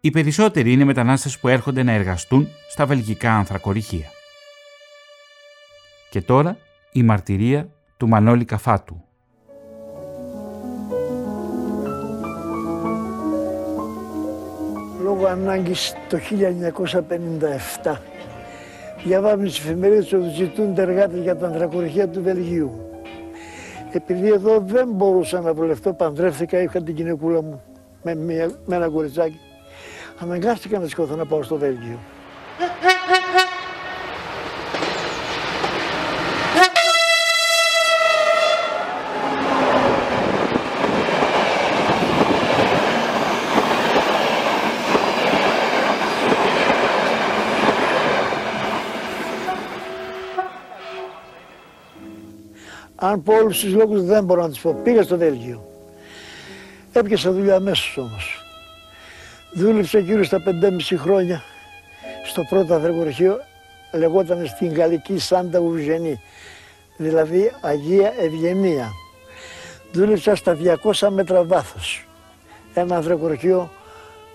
Οι 0.00 0.11
περισσότεροι 0.11 0.72
είναι 0.72 0.85
μετανάστες 0.85 1.38
που 1.38 1.48
έρχονται 1.48 1.82
να 1.82 1.92
εργαστούν 1.92 2.48
στα 2.70 2.87
βελγικά 2.87 3.35
ανθρακοριχεία. 3.35 4.14
Και 6.11 6.21
τώρα 6.21 6.57
η 6.92 7.03
μαρτυρία 7.03 7.69
του 7.97 8.09
Μανώλη 8.09 8.45
Καφάτου. 8.45 9.01
Λόγω 15.03 15.27
ανάγκης 15.27 15.95
το 16.09 16.19
1957 17.85 17.97
διαβάζουμε 19.05 19.45
τις 19.45 19.59
εφημερίδες 19.59 20.12
ότι 20.12 20.29
ζητούνται 20.29 20.83
εργάτες 20.83 21.21
για 21.21 21.37
τα 21.37 21.47
ανθρακοριχεία 21.47 22.09
του 22.09 22.23
Βελγίου. 22.23 22.81
Επειδή 23.92 24.29
εδώ 24.29 24.61
δεν 24.61 24.88
μπορούσα 24.88 25.40
να 25.40 25.55
βολευτώ, 25.55 25.92
παντρεύτηκα, 25.92 26.62
είχα 26.62 26.83
την 26.83 26.95
γυναικούλα 26.95 27.42
μου 27.42 27.62
με, 28.03 28.14
με 28.64 28.77
ένα 28.77 28.88
κοριτσάκι. 28.88 29.40
Αναγκάστηκα 30.19 30.79
να 30.79 30.87
σηκωθώ 30.87 31.16
να 31.16 31.27
πάω 31.27 31.42
στο 31.42 31.57
Βέλγιο. 31.57 31.99
Αν 53.16 53.22
πω 53.22 53.35
όλους 53.35 53.61
τους 53.61 53.72
λόγους 53.72 54.02
δεν 54.02 54.24
μπορώ 54.24 54.42
να 54.42 54.48
τους 54.48 54.61
πω. 54.61 54.81
Πήγα 54.83 55.02
στο 55.02 55.16
Βέλγιο. 55.16 55.66
Έπιασα 56.92 57.33
δουλειά 57.33 57.55
αμέσως 57.55 57.96
όμως. 57.96 58.44
Δούλεψα 59.52 59.98
γύρω 59.98 60.24
στα 60.24 60.42
5,5 60.44 60.96
χρόνια 60.96 61.42
στο 62.24 62.42
πρώτο 62.42 62.74
ανθρακοριχείο, 62.74 63.38
λεγόταν 63.92 64.46
στην 64.46 64.74
Γαλλική 64.74 65.18
Σάντα 65.18 65.59
Ουζενή, 65.59 66.20
δηλαδή 66.96 67.52
Αγία 67.61 68.12
Ευγενία. 68.18 68.92
Δούλεψα 69.92 70.35
στα 70.35 70.57
200 70.83 71.09
μέτρα 71.09 71.44
βάθος. 71.44 72.07
Ένα 72.74 72.96
ανθρακοριχείο 72.96 73.70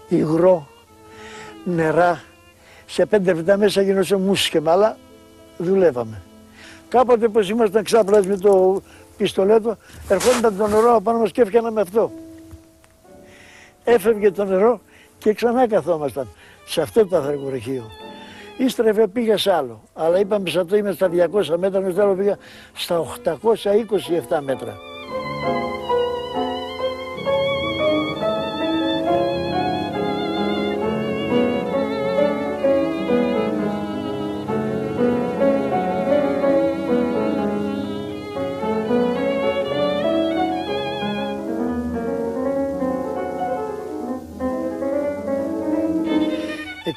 υγρό, 0.08 0.67
νερά, 1.63 2.24
σε 2.86 3.06
πέντε 3.06 3.34
λεπτά 3.34 3.58
μέσα 3.58 3.82
γινόταν 3.82 4.22
μουσική, 4.22 4.60
αλλά 4.65 4.98
δουλεύαμε. 5.58 6.22
Κάποτε 6.92 7.28
πως 7.28 7.50
ήμασταν 7.50 7.84
ξάπλας 7.84 8.26
με 8.26 8.38
το 8.38 8.82
πιστολέτο, 9.18 9.78
ερχόνταν 10.10 10.58
το 10.58 10.68
νερό 10.68 10.96
απάνω 10.96 11.20
μας 11.20 11.32
και 11.32 11.42
έφτιανα 11.42 11.72
με 11.72 11.82
αυτό. 11.82 12.12
έφευγε 13.84 14.32
το 14.32 14.46
νερό 14.46 14.82
και 15.18 15.34
ξανά 15.34 15.68
καθόμασταν 15.68 16.28
σε 16.66 16.82
αυτό 16.82 17.08
το 17.08 17.18
ανθρακοριχείο. 17.18 17.84
Ύστερα 18.58 19.08
πήγα 19.08 19.38
σε 19.38 19.52
άλλο. 19.52 19.82
Αλλά 19.94 20.20
είπαμε 20.20 20.50
σαν 20.50 20.68
το 20.68 20.76
είμαι 20.76 20.92
στα 20.92 21.10
200 21.10 21.58
μέτρα, 21.58 21.80
ενώ 21.80 22.16
πήγα 22.16 22.38
στα 22.74 23.06
827 24.30 24.40
μέτρα. 24.42 24.78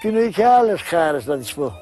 Εκείνο 0.07 0.21
είχε 0.23 0.45
άλλες 0.45 0.81
χάρες 0.81 1.27
να 1.27 1.37
τις 1.37 1.55
πω. 1.55 1.73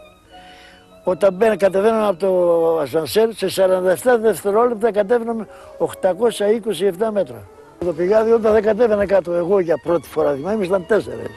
Όταν 1.05 1.35
μπαίνα, 1.35 1.57
κατεβαίναμε 1.57 2.07
από 2.07 2.19
το 2.19 2.79
ασανσέρ, 2.79 3.35
σε 3.35 3.49
47 3.49 4.19
δευτερόλεπτα 4.21 4.93
κατέβαιναμε 4.93 5.47
827 5.79 7.11
μέτρα. 7.13 7.49
Το 7.79 7.93
πηγάδι 7.93 8.33
όταν 8.33 8.53
δεν 8.53 8.63
κατέβαινα 8.63 9.07
κάτω 9.07 9.33
εγώ 9.33 9.61
για 9.61 9.81
πρώτη 9.83 10.09
φορά, 10.09 10.33
δηλαδή 10.33 10.55
ήμασταν 10.55 10.87
τέσσερες. 10.87 11.31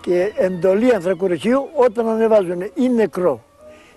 Και 0.00 0.32
εντολή 0.36 0.94
ανθρακοριχείου 0.94 1.68
όταν 1.74 2.08
ανεβάζουν 2.08 2.70
ή 2.74 2.88
νεκρό 2.88 3.44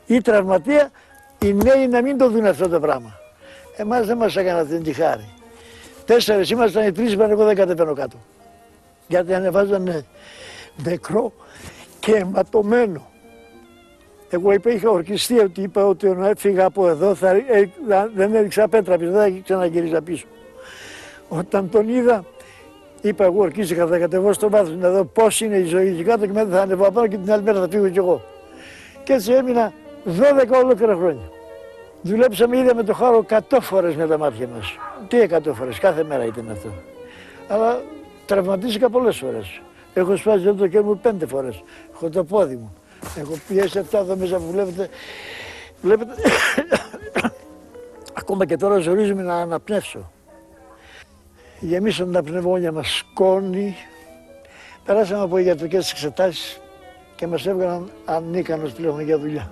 ή 0.06 0.22
τραυματία, 0.22 0.92
οι 1.40 1.54
νέοι 1.54 1.88
να 1.88 2.02
μην 2.02 2.18
το 2.18 2.30
δουν 2.30 2.46
αυτό 2.46 2.70
το 2.70 2.80
πράγμα. 2.80 3.20
Εμάς 3.76 4.06
δεν 4.06 4.18
μας 4.18 4.36
έκανα 4.36 4.60
αυτή 4.60 4.80
τη 4.80 4.94
χάρη. 4.94 5.30
Τέσσερις 6.06 6.50
ήμασταν, 6.50 6.88
οι 6.88 6.92
τρεις 6.92 7.14
είπαν 7.14 7.32
εγώ 7.32 7.46
δεν 7.46 7.56
κατεβαίνω 7.56 7.94
κάτω. 7.94 8.18
Γιατί 9.08 9.34
ανεβάζανε 9.34 10.06
νεκρό 10.84 11.34
και 12.12 12.18
αιματωμένο. 12.18 13.08
Εγώ 14.30 14.52
είπα, 14.52 14.70
είχα 14.70 14.90
ορκιστεί 14.90 15.40
ότι 15.40 15.62
είπα 15.62 15.86
ότι 15.86 16.08
όταν 16.08 16.24
έφυγα 16.24 16.66
από 16.66 16.88
εδώ 16.88 17.16
θα, 17.16 17.30
ε, 17.30 17.70
δεν 18.16 18.36
έριξα 18.36 18.68
πέτρα 18.68 18.98
πίσω, 18.98 19.12
δεν 19.12 19.34
θα 19.34 19.40
ξαναγύριζα 19.44 20.02
πίσω. 20.02 20.26
Όταν 21.30 21.70
τον 21.70 21.90
είδα, 21.90 22.26
είπα 23.02 23.24
εγώ 23.24 23.42
ορκίστηκα, 23.42 23.88
θα 23.88 23.98
κατεβώ 23.98 24.34
στο 24.34 24.50
βάθος 24.50 24.76
να 24.76 24.90
δω 24.90 25.06
πώς 25.06 25.42
είναι 25.42 25.58
η 25.58 25.64
ζωή 25.64 25.88
εκεί 25.88 26.04
κάτω 26.04 26.26
και 26.26 26.32
μετά 26.32 26.56
θα 26.56 26.62
ανεβώ 26.62 26.86
απάνω 26.88 27.08
και 27.08 27.18
την 27.18 27.32
άλλη 27.32 27.44
μέρα 27.44 27.60
θα 27.60 27.68
φύγω 27.70 27.90
κι 27.90 27.98
εγώ. 27.98 28.22
Και 29.04 29.14
έτσι 29.14 29.32
έμεινα 29.32 29.74
12 30.06 30.64
ολόκληρα 30.64 30.96
χρόνια. 30.96 31.32
Δουλέψαμε 32.02 32.58
ήδη 32.58 32.74
με 32.74 32.84
το 32.84 32.94
χάρο 32.94 33.26
100 33.30 33.58
φορές 33.62 33.96
με 33.96 34.08
τα 34.08 34.18
μάτια 34.18 34.48
μας. 34.56 34.78
Τι 35.08 35.18
100 35.18 35.54
φορές, 35.54 35.80
κάθε 35.80 36.04
μέρα 36.04 36.26
ήταν 36.26 36.50
αυτό. 36.52 36.70
Αλλά 37.48 37.82
τραυματίστηκα 38.26 38.90
πολλές 38.90 39.18
φορές. 39.18 39.62
Έχω 40.00 40.16
σπάσει 40.16 40.54
το 40.54 40.68
κέρι 40.68 40.84
μου 40.84 40.98
πέντε 40.98 41.26
φορές. 41.26 41.64
Έχω 41.94 42.10
το 42.10 42.24
πόδι 42.24 42.56
μου. 42.56 42.74
Έχω 43.18 43.40
πιέσει 43.48 43.80
αυτά 43.80 43.98
εδώ 44.00 44.16
μέσα 44.16 44.38
που 44.38 44.52
βλέπετε. 44.52 44.90
Βλέπετε. 45.82 46.14
Ακόμα 48.20 48.46
και 48.46 48.58
τώρα 48.58 48.80
ζορίζομαι 48.80 49.22
να 49.22 49.36
αναπνεύσω. 49.36 50.12
Γεμίσαν 51.60 52.12
τα 52.12 52.24
πνευμόνια 52.24 52.72
μας 52.72 52.98
σκόνη. 52.98 53.76
Περάσαμε 54.86 55.24
από 55.24 55.38
ιατρικές 55.38 55.92
εξετάσεις 55.92 56.60
και 57.16 57.28
μας 57.28 57.46
έβγαλαν 57.46 57.92
ανίκανος 58.06 58.72
πλέον 58.72 59.02
για 59.02 59.18
δουλειά. 59.18 59.52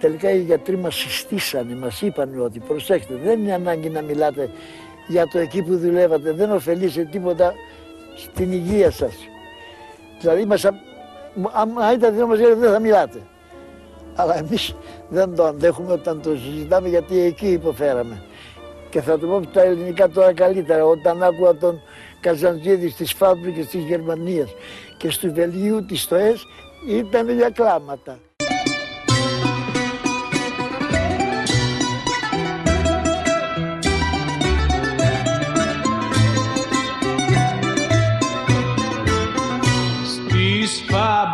Τελικά 0.00 0.30
οι 0.30 0.40
γιατροί 0.40 0.76
μας 0.76 0.94
συστήσανε, 0.94 1.74
μας 1.74 2.02
είπαν 2.02 2.40
ότι 2.40 2.58
προσέξτε, 2.58 3.14
δεν 3.14 3.40
είναι 3.40 3.52
ανάγκη 3.52 3.88
να 3.88 4.02
μιλάτε 4.02 4.50
για 5.08 5.28
το 5.28 5.38
εκεί 5.38 5.62
που 5.62 5.78
δουλεύατε, 5.78 6.32
δεν 6.32 6.52
ωφελεί 6.52 6.88
σε 6.88 7.04
τίποτα 7.04 7.54
στην 8.16 8.52
υγεία 8.52 8.90
σας. 8.90 9.14
Δηλαδή, 10.20 10.44
μας, 10.44 10.64
αν 10.64 11.94
ήταν 11.94 12.14
δεν 12.14 12.26
μας 12.26 12.38
δεν 12.38 12.70
θα 12.72 12.78
μιλάτε. 12.78 13.18
Αλλά 14.14 14.38
εμείς 14.38 14.74
δεν 15.08 15.34
το 15.34 15.44
αντέχουμε 15.44 15.92
όταν 15.92 16.22
το 16.22 16.30
συζητάμε 16.36 16.88
γιατί 16.88 17.20
εκεί 17.20 17.46
υποφέραμε. 17.46 18.22
Και 18.90 19.00
θα 19.00 19.18
το 19.18 19.26
πω 19.26 19.46
τα 19.46 19.62
ελληνικά 19.62 20.08
τώρα 20.08 20.32
καλύτερα. 20.32 20.84
Όταν 20.84 21.22
άκουγα 21.22 21.56
τον 21.56 21.80
Καζαντζίδη 22.20 22.88
στις 22.88 23.12
φάμπρικες 23.12 23.66
της 23.66 23.84
Γερμανίας 23.84 24.50
και 24.98 25.10
στο 25.10 25.32
Βελγίου 25.32 25.84
της 25.86 26.02
ΣΤΟΕΣ 26.02 26.46
ήταν 26.88 27.30
για 27.30 27.50
κλάματα. 27.50 28.18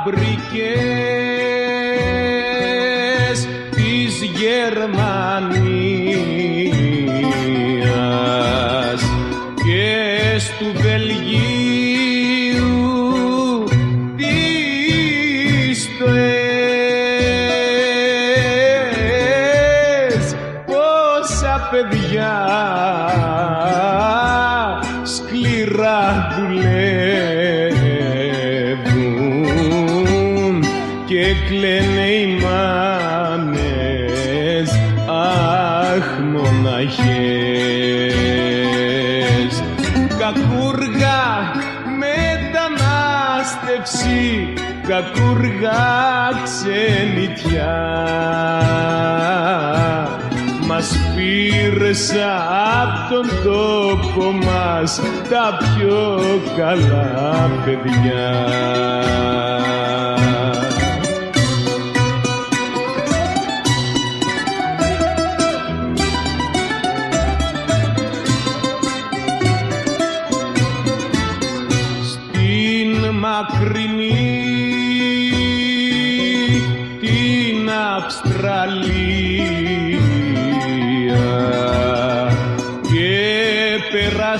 Φαμπρικές 0.04 0.68
της 3.70 4.22
Γερμανίας 4.22 5.51
πήρες 52.10 52.24
απ' 52.82 53.10
τον 53.10 53.26
τόπο 53.44 54.32
μας 54.32 55.00
τα 55.30 55.58
πιο 55.58 56.18
καλά 56.56 57.50
παιδιά. 57.64 58.30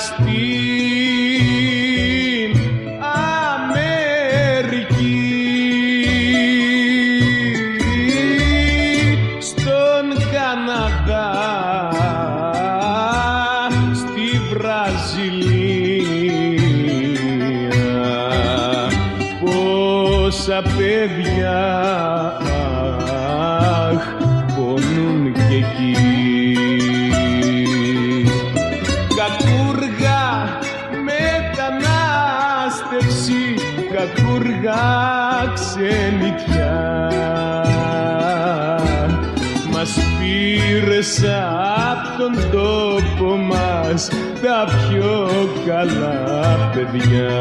castigo. 0.02 0.41
Κακούργα 34.62 35.52
ξενιτιά 35.54 37.10
μας 39.72 39.98
πήρες 40.18 41.24
απ' 41.90 42.18
τον 42.18 42.50
τόπο 42.50 43.36
μας 43.36 44.08
τα 44.42 44.64
πιο 44.64 45.28
καλά 45.66 46.70
παιδιά. 46.74 47.40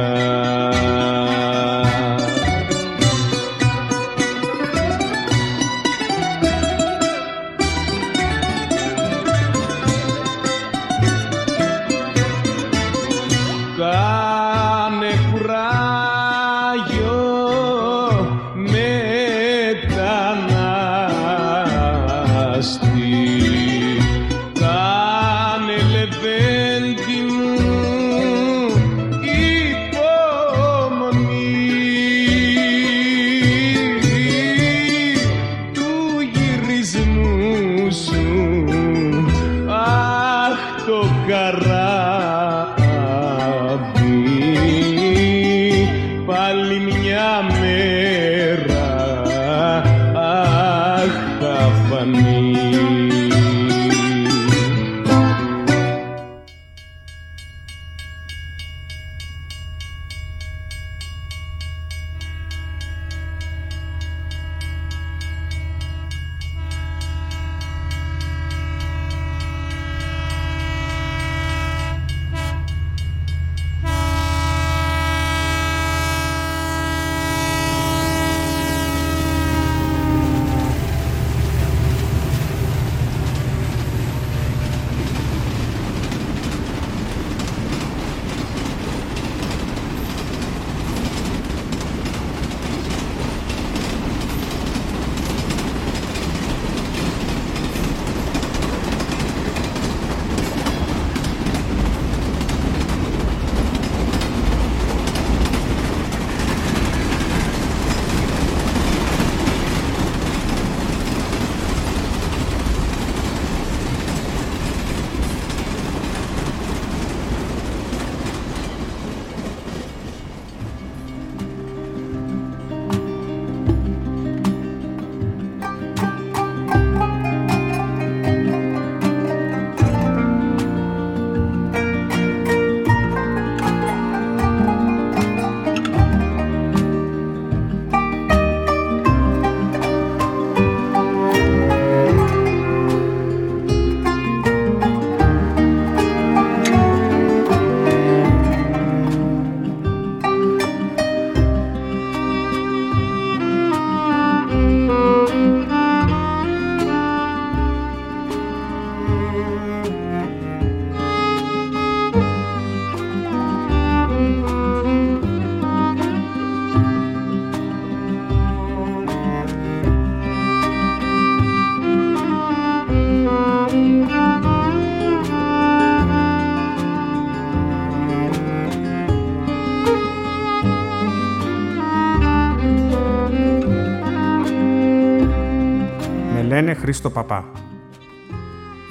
Χρήστο 186.91 187.09
Παπά. 187.09 187.45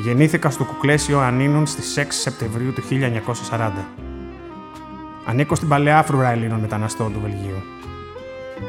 Γεννήθηκα 0.04 0.50
στο 0.50 0.64
Κουκλέσιο 0.64 1.20
Ανίνων 1.20 1.66
στις 1.66 1.98
6 1.98 2.02
Σεπτεμβρίου 2.08 2.72
του 2.72 2.82
1940. 3.50 3.70
Ανήκω 5.26 5.54
στην 5.54 5.68
παλαιά 5.68 6.02
φρουρά 6.02 6.30
Ελλήνων 6.30 6.60
μεταναστών 6.60 7.12
του 7.12 7.20
Βελγίου. 7.20 7.62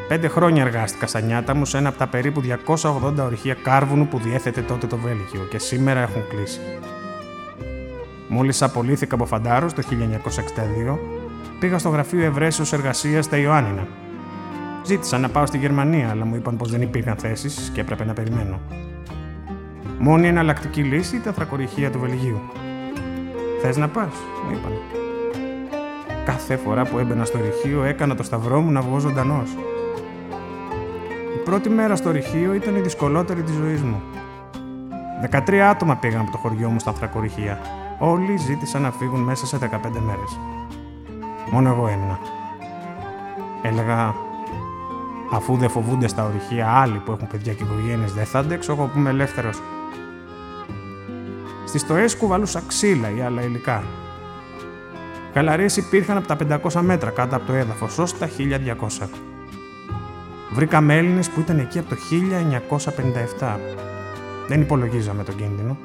Πέντε 0.08 0.28
χρόνια 0.28 0.64
εργάστηκα 0.64 1.08
στα 1.08 1.20
νιάτα 1.20 1.56
μου 1.56 1.66
σε 1.66 1.78
ένα 1.78 1.90
από 1.90 1.98
τα 1.98 2.08
περίπου 2.08 2.42
280 2.74 3.14
ορυχεία 3.20 3.54
κάρβουνου 3.54 4.08
που 4.08 4.20
διέθετε 4.20 4.62
τότε 4.62 4.88
το 4.88 4.98
Βέλγιο 4.98 5.48
και 5.50 5.60
σήμερα 5.60 6.00
έχουν 6.00 6.28
κλείσει. 6.28 6.60
Μόλις 8.28 8.62
απολύθηκα 8.62 9.16
από 9.16 9.26
Φαντάρος 9.26 9.74
το 9.74 9.82
1962, 10.92 10.98
πήγα 11.60 11.78
στο 11.78 11.90
γραφείο 11.90 12.26
Ευρέσεω 12.26 12.66
Εργασίας 12.72 13.26
στα 13.26 13.38
Ιωάννινα. 13.38 13.88
Ζήτησα 14.86 15.18
να 15.18 15.30
πάω 15.30 15.46
στη 15.46 15.58
Γερμανία, 15.58 16.10
αλλά 16.10 16.26
μου 16.26 16.36
είπαν 16.36 16.58
πως 16.58 16.72
δεν 16.72 16.82
υπήρχαν 16.82 17.16
θέσεις 17.16 17.72
και 17.74 17.82
έπρεπε 17.82 18.06
να 18.06 18.14
περιμένω. 18.14 18.60
Μόνη 20.04 20.28
εναλλακτική 20.28 20.82
λύση 20.82 21.16
ήταν 21.16 21.24
τα 21.24 21.32
θρακοριχεία 21.32 21.92
του 21.92 22.00
Βελγίου. 22.00 22.40
Θες 23.62 23.78
να 23.78 23.88
πας, 23.88 24.14
μου 24.46 24.52
είπαν. 24.52 24.72
Κάθε 26.26 26.56
φορά 26.56 26.86
που 26.86 26.98
έμπαινα 26.98 27.26
στο 27.26 27.40
ρηχείο 27.42 27.84
έκανα 27.84 28.16
το 28.16 28.24
σταυρό 28.24 28.62
μου 28.62 28.72
να 28.72 28.82
βγω 28.82 29.00
ζωντανός. 29.00 29.50
Η 31.36 31.44
πρώτη 31.44 31.70
μέρα 31.70 31.96
στο 31.96 32.12
ρηχείο 32.12 32.54
ήταν 32.54 32.76
η 32.76 32.80
δυσκολότερη 32.80 33.42
της 33.42 33.54
ζωής 33.54 33.82
μου. 33.82 34.02
13 35.22 35.70
άτομα 35.70 35.96
πήγαν 35.96 36.22
από 36.22 36.32
το 36.32 36.38
χωριό 36.38 36.70
μου 36.70 36.80
στα 36.80 36.92
θρακοριχεία. 36.92 37.60
Όλοι 38.00 38.38
ζήτησαν 38.38 38.82
να 38.82 38.92
φύγουν 38.92 39.20
μέσα 39.20 39.46
σε 39.46 39.58
15 39.58 40.00
μέρες. 40.00 40.40
Μόνο 41.52 41.70
εγώ 41.70 41.88
έμεινα. 41.88 42.20
Έλεγα, 43.62 44.14
αφού 45.32 45.58
δεν 45.58 45.70
φοβούνται 45.70 46.08
στα 46.08 46.26
ορυχεία 46.26 46.68
άλλοι 46.68 46.98
που 46.98 47.12
έχουν 47.12 47.28
παιδιά 47.28 47.54
και 47.54 47.64
οικογένειες, 47.64 48.14
δεν 48.14 48.26
θα 48.26 48.40
αντέξω 48.40 48.72
εγώ 48.72 48.86
που 48.86 48.98
είμαι 48.98 49.10
ελεύθερος. 49.10 49.62
Στι 51.72 51.80
στοέ 51.80 52.06
κουβαλούσα 52.18 52.62
ξύλα 52.68 53.16
ή 53.16 53.22
άλλα 53.22 53.42
υλικά. 53.42 53.84
Γαλαρίε 55.34 55.68
υπήρχαν 55.76 56.18
από 56.18 56.28
τα 56.28 56.60
500 56.72 56.82
μέτρα 56.82 57.10
κάτω 57.10 57.36
από 57.36 57.46
το 57.46 57.54
έδαφος 57.54 57.98
ως 57.98 58.18
τα 58.18 58.30
1200. 59.02 59.08
Βρήκαμε 60.54 60.98
Έλληνες 60.98 61.30
που 61.30 61.40
ήταν 61.40 61.60
εκεί 61.60 61.80
από 61.80 61.90
το 61.90 61.96
1957. 63.40 63.58
Δεν 64.48 64.62
υπολογίζαμε 64.62 65.24
τον 65.24 65.36
κίνδυνο. 65.36 65.78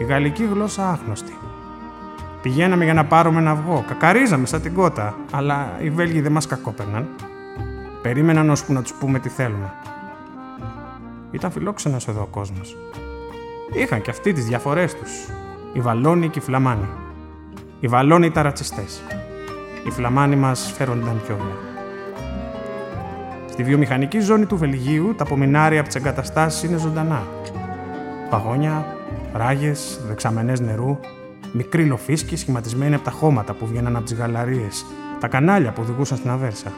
Η 0.00 0.04
γαλλική 0.04 0.44
γλώσσα 0.44 0.90
άγνωστη. 0.90 1.36
Πηγαίναμε 2.42 2.84
για 2.84 2.94
να 2.94 3.04
πάρουμε 3.04 3.40
ένα 3.40 3.50
αυγό. 3.50 3.84
Κακαρίζαμε 3.88 4.46
σαν 4.46 4.62
την 4.62 4.74
κότα, 4.74 5.16
αλλά 5.30 5.72
οι 5.80 5.90
Βέλγοι 5.90 6.20
δεν 6.20 6.32
μας 6.32 6.46
κακόπαιρναν. 6.46 7.08
Περίμεναν 8.02 8.50
ώσπου 8.50 8.72
να 8.72 8.82
τους 8.82 8.92
πούμε 8.92 9.18
τι 9.18 9.28
θέλουμε. 9.28 9.72
Ήταν 11.30 11.50
φιλόξενος 11.50 12.08
εδώ 12.08 12.20
ο 12.20 12.26
κόσμος. 12.26 12.76
Είχαν 13.72 14.02
και 14.02 14.10
αυτοί 14.10 14.32
τις 14.32 14.44
διαφορές 14.44 14.94
τους. 14.94 15.10
Οι 15.72 15.80
Βαλόνοι 15.80 16.28
και 16.28 16.38
οι 16.38 16.42
Φλαμάνοι. 16.42 16.88
Οι 17.80 17.88
Βαλόνοι 17.88 18.26
ήταν 18.26 18.42
ρατσιστές. 18.42 19.02
Οι 19.86 19.90
Φλαμάνοι 19.90 20.36
μας 20.36 20.72
φέρονταν 20.76 21.20
πιόλια. 21.26 21.54
Στη 23.50 23.62
βιομηχανική 23.62 24.20
ζώνη 24.20 24.46
του 24.46 24.56
Βελγίου, 24.56 25.14
τα 25.16 25.24
απομεινάρια 25.24 25.80
από 25.80 25.88
τις 25.88 25.96
εγκαταστάσεις 25.96 26.62
είναι 26.62 26.76
ζωντανά. 26.76 27.22
Παγόνια, 28.30 28.96
ράγες, 29.32 30.00
δεξαμενές 30.08 30.60
νερού, 30.60 30.98
μικροί 31.52 31.84
λοφίσκοι 31.84 32.36
σχηματισμένοι 32.36 32.94
από 32.94 33.04
τα 33.04 33.10
χώματα 33.10 33.54
που 33.54 33.66
βγαίναν 33.66 33.96
από 33.96 34.04
τις 34.04 34.14
γαλαρίες, 34.14 34.86
τα 35.20 35.28
κανάλια 35.28 35.72
που 35.72 35.82
οδηγούσαν 35.82 36.16
στην 36.16 36.30
Αβέρσα. 36.30 36.72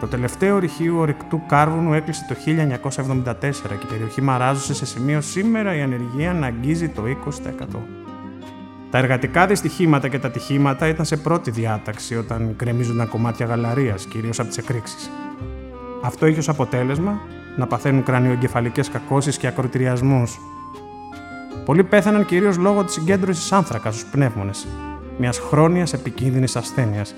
Το 0.00 0.06
τελευταίο 0.06 0.58
ρηχείο 0.58 0.98
ορυκτού 0.98 1.42
κάρβουνου 1.46 1.92
έκλεισε 1.92 2.24
το 2.28 2.34
1974 2.34 3.52
και 3.52 3.86
η 3.86 3.88
περιοχή 3.88 4.22
μαράζωσε 4.22 4.74
σε 4.74 4.86
σημείο 4.86 5.20
σήμερα 5.20 5.76
η 5.76 5.80
ανεργία 5.80 6.32
να 6.32 6.46
αγγίζει 6.46 6.88
το 6.88 7.02
20%. 7.04 7.78
Τα 8.90 8.98
εργατικά 8.98 9.46
δυστυχήματα 9.46 10.08
και 10.08 10.18
τα 10.18 10.28
ατυχήματα 10.28 10.88
ήταν 10.88 11.04
σε 11.04 11.16
πρώτη 11.16 11.50
διάταξη 11.50 12.16
όταν 12.16 12.54
κρεμίζονταν 12.56 13.08
κομμάτια 13.08 13.46
γαλαρίας, 13.46 14.04
κυρίως 14.04 14.38
από 14.38 14.48
τις 14.48 14.58
εκρήξεις. 14.58 15.10
Αυτό 16.02 16.26
είχε 16.26 16.38
ως 16.38 16.48
αποτέλεσμα 16.48 17.20
να 17.56 17.66
παθαίνουν 17.66 18.02
κρανιοεγκεφαλικές 18.02 18.88
κακώσεις 18.88 19.36
και 19.36 19.46
ακροτηριασμούς. 19.46 20.38
Πολλοί 21.64 21.84
πέθαναν 21.84 22.24
κυρίως 22.24 22.56
λόγω 22.56 22.84
της 22.84 22.94
συγκέντρωσης 22.94 23.52
άνθρακα 23.52 23.90
στους 23.90 24.04
πνεύμονες, 24.04 24.66
μιας 25.18 25.38
χρόνιας 25.38 25.92
επικίνδυνης 25.92 26.56
ασθένειας, 26.56 27.14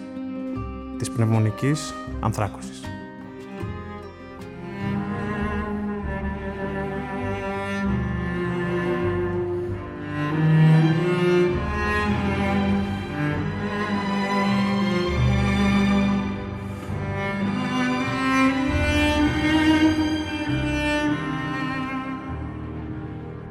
της 0.98 1.10
πνευμονικής 1.10 1.94
ανθράκωσης. 2.20 2.82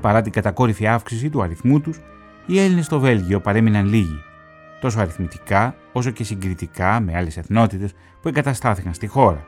Παρά 0.02 0.22
την 0.22 0.32
κατακόρυφη 0.32 0.88
αύξηση 0.88 1.30
του 1.30 1.42
αριθμού 1.42 1.82
τους, 1.82 2.00
οι 2.46 2.60
Έλληνες 2.60 2.86
στο 2.86 3.00
Βέλγιο 3.00 3.40
παρέμειναν 3.40 3.88
λίγοι, 3.88 4.24
τόσο 4.80 5.00
αριθμητικά 5.00 5.76
όσο 5.92 6.10
και 6.10 6.24
συγκριτικά 6.24 7.00
με 7.00 7.18
άλλες 7.18 7.38
εθνότητες 7.38 7.94
που 8.22 8.28
εγκαταστάθηκαν 8.28 8.94
στη 8.94 9.08
χώρα. 9.08 9.46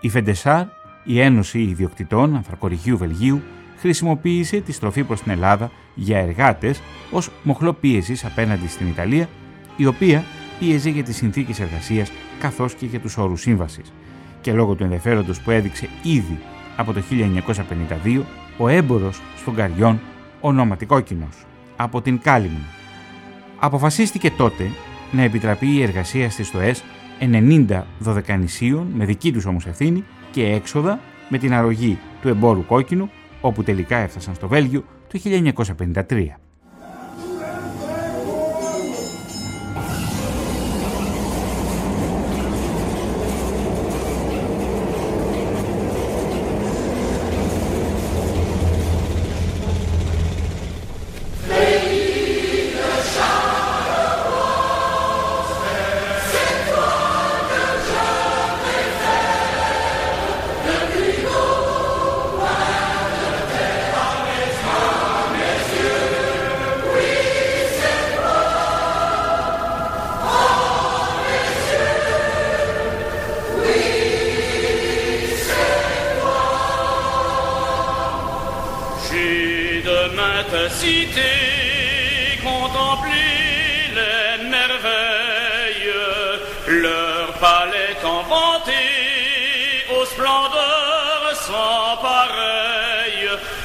Η 0.00 0.08
Φεντεσάρ, 0.08 0.66
η 1.04 1.20
Ένωση 1.20 1.60
Ιδιοκτητών 1.60 2.36
Ανθρακοριχείου 2.36 2.96
Βελγίου, 2.96 3.42
χρησιμοποίησε 3.76 4.60
τη 4.60 4.72
στροφή 4.72 5.04
προς 5.04 5.22
την 5.22 5.32
Ελλάδα 5.32 5.70
για 5.94 6.18
εργάτες 6.18 6.80
ως 7.10 7.30
μοχλό 7.42 7.72
πίεσης 7.72 8.24
απέναντι 8.24 8.68
στην 8.68 8.88
Ιταλία, 8.88 9.28
η 9.76 9.86
οποία 9.86 10.24
πίεζε 10.58 10.90
για 10.90 11.02
τις 11.02 11.16
συνθήκες 11.16 11.60
εργασίας 11.60 12.12
καθώς 12.40 12.74
και 12.74 12.86
για 12.86 13.00
τους 13.00 13.16
όρους 13.16 13.40
σύμβασης. 13.40 13.92
Και 14.40 14.52
λόγω 14.52 14.74
του 14.74 14.82
ενδιαφέροντος 14.82 15.40
που 15.40 15.50
έδειξε 15.50 15.88
ήδη 16.02 16.38
από 16.76 16.92
το 16.92 17.00
1952 17.00 18.22
ο 18.58 18.68
έμπορος 18.68 19.20
σφουγγαριών 19.36 20.00
ονόματι 20.40 20.86
Κόκκινος 20.86 21.46
από 21.76 22.02
την 22.02 22.20
Κάλυμνο. 22.20 22.79
Αποφασίστηκε 23.60 24.30
τότε 24.30 24.70
να 25.12 25.22
επιτραπεί 25.22 25.66
η 25.66 25.82
εργασία 25.82 26.30
στις 26.30 26.46
ΣΤΟΕΣ 26.46 26.82
90 27.20 27.82
δωδεκανησίων 27.98 28.86
με 28.94 29.04
δική 29.04 29.32
τους 29.32 29.44
όμως 29.44 29.66
ευθύνη 29.66 30.04
και 30.30 30.46
έξοδα 30.46 31.00
με 31.28 31.38
την 31.38 31.52
αρρωγή 31.52 31.98
του 32.22 32.28
εμπόρου 32.28 32.66
κόκκινου 32.66 33.10
όπου 33.40 33.62
τελικά 33.62 33.96
έφτασαν 33.96 34.34
στο 34.34 34.48
Βέλγιο 34.48 34.84
το 35.08 35.20
1953. 36.08 36.49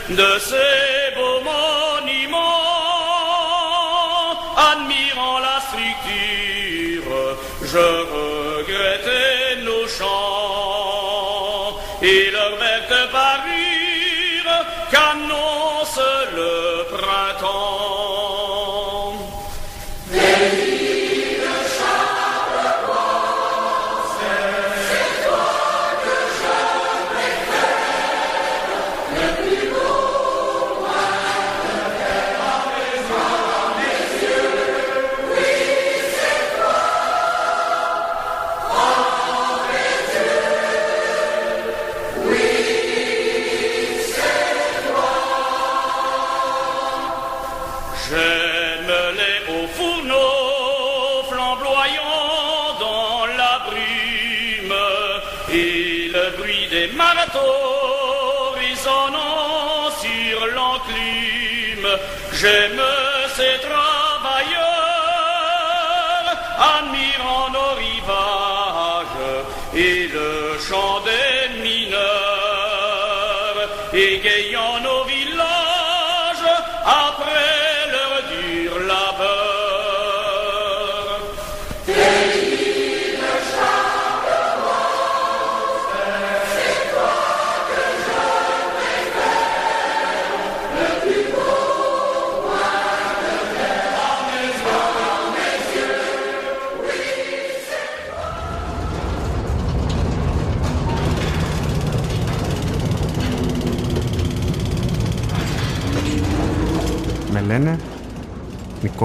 de 0.09 0.39
ces 0.39 1.15
beaux 1.15 1.41
monuments, 1.41 2.37
admirant 4.55 5.39
la 5.39 5.59
structure, 5.67 7.37
je 7.63 7.87
regrettais 8.17 9.63
nos 9.63 9.87
champs 9.87 11.79
et 12.03 12.29
le 12.31 12.45
rêve 12.59 12.87
de 12.89 13.03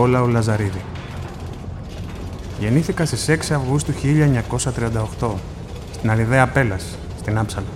Νικόλαο 0.00 0.26
Λαζαρίδη. 0.26 0.82
Γεννήθηκα 2.58 3.04
στις 3.04 3.28
6 3.28 3.54
Αυγούστου 3.54 3.92
1938 5.20 5.34
στην 5.92 6.10
Αλιδέα 6.10 6.48
Πέλας, 6.48 6.98
στην 7.18 7.38
Άψαλα. 7.38 7.66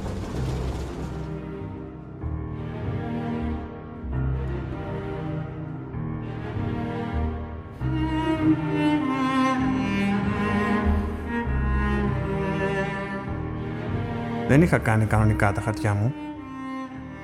Δεν 14.48 14.62
είχα 14.62 14.78
κάνει 14.78 15.04
κανονικά 15.04 15.52
τα 15.52 15.60
χαρτιά 15.60 15.94
μου. 15.94 16.23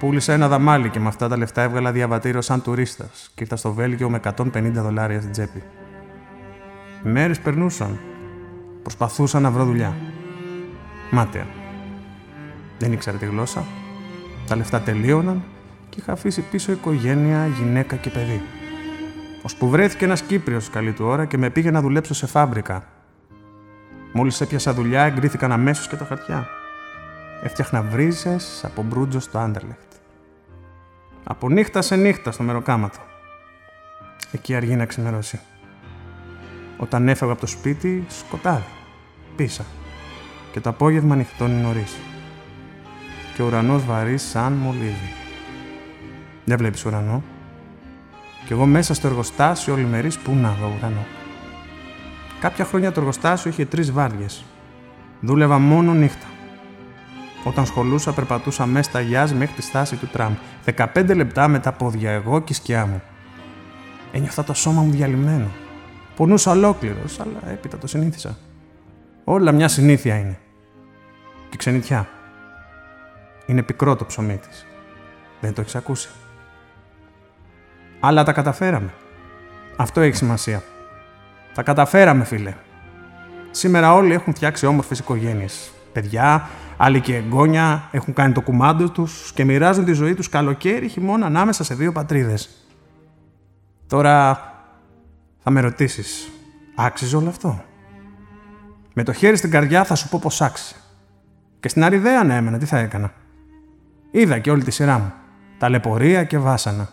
Πούλησα 0.01 0.33
ένα 0.33 0.49
δαμάλι 0.49 0.89
και 0.89 1.01
με 1.01 1.09
αυτά 1.09 1.29
τα 1.29 1.37
λεφτά 1.37 1.63
έβγαλα 1.63 1.93
διαβατήριο 1.93 2.41
σαν 2.41 2.63
τουρίστας 2.63 3.31
και 3.35 3.43
ήρθα 3.43 3.57
στο 3.57 3.73
Βέλγιο 3.73 4.11
με 4.11 4.21
150 4.37 4.71
δολάρια 4.73 5.21
στην 5.21 5.33
τσέπη. 5.33 5.63
Οι 7.05 7.09
μέρες 7.09 7.41
περνούσαν. 7.41 7.99
Προσπαθούσα 8.83 9.41
να 9.41 9.51
βρω 9.51 9.65
δουλειά. 9.65 9.97
Μάταια. 11.11 11.47
Δεν 12.79 12.93
ήξερα 12.93 13.17
τη 13.17 13.27
γλώσσα. 13.27 13.65
Τα 14.47 14.57
λεφτά 14.57 14.81
τελείωναν 14.81 15.43
και 15.89 15.97
είχα 16.01 16.13
αφήσει 16.13 16.41
πίσω 16.41 16.73
οικογένεια, 16.73 17.47
γυναίκα 17.47 17.97
και 17.97 18.11
παιδί. 18.11 18.43
Ώσπου 19.43 19.69
βρέθηκε 19.69 20.05
ένας 20.05 20.23
Κύπριος 20.23 20.71
καλή 20.71 20.93
του 20.93 21.05
ώρα 21.05 21.25
και 21.25 21.39
με 21.39 21.51
πήγε 21.51 21.71
να 21.71 21.81
δουλέψω 21.81 22.15
σε 22.15 22.27
φάμπρικα. 22.27 22.85
Μόλις 24.13 24.41
έπιασα 24.41 24.75
δουλειά, 24.75 25.03
εγκρίθηκαν 25.03 25.53
αμέσως 25.53 25.89
και 25.89 25.97
τα 25.97 26.05
χαρτιά. 26.05 26.49
Έφτιαχνα 27.43 27.83
βρίζε 27.83 28.37
από 28.63 28.83
μπρούτζο 28.83 29.21
στο 29.21 29.39
Άντερλεχτ. 29.39 29.90
Από 31.25 31.49
νύχτα 31.49 31.83
σε 31.83 31.97
νύχτα 31.97 32.33
στο 32.33 32.43
μεροκάματο. 32.43 32.99
Εκεί 34.33 34.55
αργεί 34.55 34.77
να 34.77 34.87
ξημερώσει. 34.87 35.41
Όταν 36.77 37.09
έφευγα 37.09 37.33
από 37.33 37.41
το 37.41 37.47
σπίτι, 37.47 38.05
σκοτάδι. 38.09 38.65
Πίσα. 39.37 39.65
Και 40.53 40.61
το 40.61 40.69
απόγευμα 40.69 41.17
νυχτώνει 41.17 41.63
νωρίς. 41.63 41.97
Και 43.35 43.43
ο 43.43 43.47
ουρανός 43.47 43.85
βαρύ 43.85 44.19
σαν 44.19 44.53
μολύβι. 44.53 45.13
Δεν 46.45 46.59
βλέπεις 46.59 46.85
ουρανό. 46.85 47.23
Κι 48.47 48.53
εγώ 48.53 48.67
μέσα 48.67 48.95
στο 48.95 49.07
εργοστάσιο 49.07 49.73
ολημερής 49.73 50.19
πού 50.19 50.35
να 50.35 50.51
δω 50.61 50.73
ουρανό. 50.79 51.07
Κάποια 52.41 52.65
χρόνια 52.65 52.93
το 52.93 53.01
εργοστάσιο 53.01 53.51
είχε 53.51 53.65
τρεις 53.65 53.93
βάρδιες. 53.93 54.45
Δούλευα 55.21 55.59
μόνο 55.59 55.93
νύχτα. 55.93 56.27
Όταν 57.45 57.67
σχολούσα, 57.67 58.13
περπατούσα 58.13 58.67
μέσα 58.67 58.91
στα 58.91 59.01
γιάζ 59.01 59.33
μέχρι 59.33 59.55
τη 59.55 59.63
στάση 59.63 59.97
του 59.97 60.07
τραμ. 60.07 60.35
15 60.77 61.15
λεπτά 61.15 61.49
με 61.49 61.59
τα 61.59 61.73
πόδια, 61.73 62.11
εγώ 62.11 62.41
και 62.41 62.53
η 62.53 62.55
σκιά 62.55 62.87
μου. 62.87 63.03
Ένιωθα 64.13 64.45
το 64.45 64.55
σώμα 64.55 64.83
μου 64.83 64.91
διαλυμένο. 64.91 65.47
Πονούσα 66.17 66.51
ολόκληρος, 66.51 67.21
αλλά 67.21 67.51
έπειτα 67.51 67.79
το 67.79 67.87
συνήθισα. 67.87 68.37
Όλα 69.25 69.53
μια 69.53 69.69
συνήθεια 69.69 70.17
είναι. 70.17 70.39
Και 71.49 71.57
ξενιτιά. 71.57 72.09
Είναι 73.47 73.63
πικρό 73.63 73.97
το 73.97 74.05
ψωμί 74.05 74.37
της. 74.37 74.67
Δεν 75.41 75.55
το 75.55 75.61
έχεις 75.61 75.75
ακούσει. 75.75 76.09
Αλλά 78.01 78.23
τα 78.23 78.33
καταφέραμε. 78.33 78.93
Αυτό 79.77 80.01
έχει 80.01 80.17
σημασία. 80.17 80.63
Τα 81.55 81.63
καταφέραμε, 81.63 82.25
φίλε. 82.25 82.55
Σήμερα 83.51 83.95
όλοι 83.95 84.13
έχουν 84.13 84.35
φτιάξει 84.35 84.67
όμορφες 84.67 84.99
οικογένειες. 84.99 85.71
Παιδιά, 85.93 86.49
άλλοι 86.83 87.01
και 87.01 87.17
εγγόνια 87.17 87.89
έχουν 87.91 88.15
κάνει 88.15 88.33
το 88.33 88.41
κουμάντο 88.41 88.91
τους 88.91 89.33
και 89.33 89.45
μοιράζουν 89.45 89.85
τη 89.85 89.93
ζωή 89.93 90.15
τους 90.15 90.29
καλοκαίρι 90.29 90.89
χειμώνα 90.89 91.27
ανάμεσα 91.27 91.65
σε 91.65 91.75
δύο 91.75 91.93
πατρίδες. 91.93 92.49
Τώρα 93.87 94.45
θα 95.39 95.51
με 95.51 95.61
ρωτήσεις, 95.61 96.31
άξιζε 96.77 97.17
όλο 97.17 97.29
αυτό; 97.29 97.63
Με 98.95 99.03
το 99.03 99.13
χέρι 99.13 99.37
στην 99.37 99.51
καρδιά 99.51 99.85
θα 99.85 99.95
σου 99.95 100.09
πω 100.09 100.19
πως 100.23 100.41
άξιζε. 100.41 100.75
Και 101.61 101.69
στην 101.69 101.85
αριδέα 101.85 102.25
να 102.25 102.35
έμενα, 102.35 102.59
τι 102.59 102.67
θα 102.67 102.79
έκανα; 102.79 103.13
Είδα 104.11 104.39
και 104.39 104.51
όλη 104.51 104.65
τη 104.65 104.71
σειρά 104.71 104.99
μου. 104.99 105.13
Ταλαιπωρία 105.59 106.25
και 106.25 106.39
βάσανα. 106.39 106.89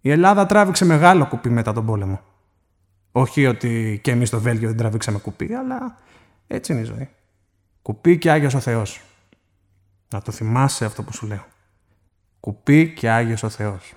Η 0.00 0.10
Ελλάδα 0.10 0.46
τράβηξε 0.46 0.84
μεγάλο 0.84 1.26
κουπί 1.26 1.50
μετά 1.50 1.72
τον 1.72 1.86
πόλεμο. 1.86 2.20
Όχι 3.12 3.46
ότι 3.46 4.00
και 4.02 4.10
εμείς 4.10 4.28
στο 4.28 4.40
Βέλγιο 4.40 4.68
δεν 4.68 4.76
τραβήξαμε 4.76 5.18
κουπί, 5.18 5.54
αλλά 5.54 5.98
έτσι 6.46 6.72
είναι 6.72 6.80
η 6.80 6.84
ζωή. 6.84 7.08
Κουπί 7.86 8.18
και 8.18 8.30
Άγιος 8.30 8.54
ο 8.54 8.60
Θεός. 8.60 9.00
Να 10.12 10.22
το 10.22 10.32
θυμάσαι 10.32 10.84
αυτό 10.84 11.02
που 11.02 11.12
σου 11.12 11.26
λέω. 11.26 11.44
Κουπί 12.40 12.92
και 12.92 13.10
Άγιος 13.10 13.42
ο 13.42 13.48
Θεός. 13.48 13.92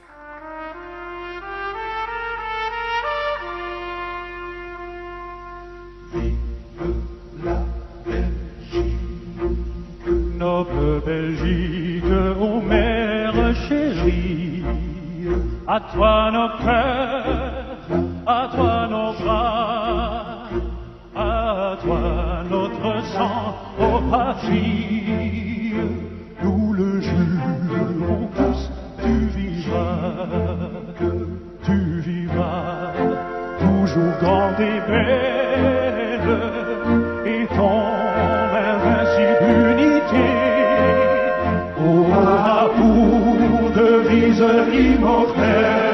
Noble 10.40 10.94
Belgique, 11.10 12.18
ô 12.48 12.50
mère 12.72 13.40
chérie, 13.64 14.64
à 15.76 15.78
toi 15.92 16.16
nos 16.36 16.52
cœurs, 16.64 17.39
patrie, 24.10 25.74
nous 26.44 26.74
le 26.74 27.02
jurons 27.02 28.30
tous, 28.36 28.72
tu 29.04 29.14
vivras, 29.38 30.28
tu 31.64 32.00
vivras, 32.02 32.94
toujours 33.60 34.14
grande 34.22 34.60
et 34.60 34.80
belle, 34.90 36.32
et 37.26 37.46
ton 37.56 37.82
invincible 38.74 39.46
unité 39.74 40.30
aura 41.78 42.70
pour 42.78 43.72
devise 43.72 44.46
immortelle 44.74 45.89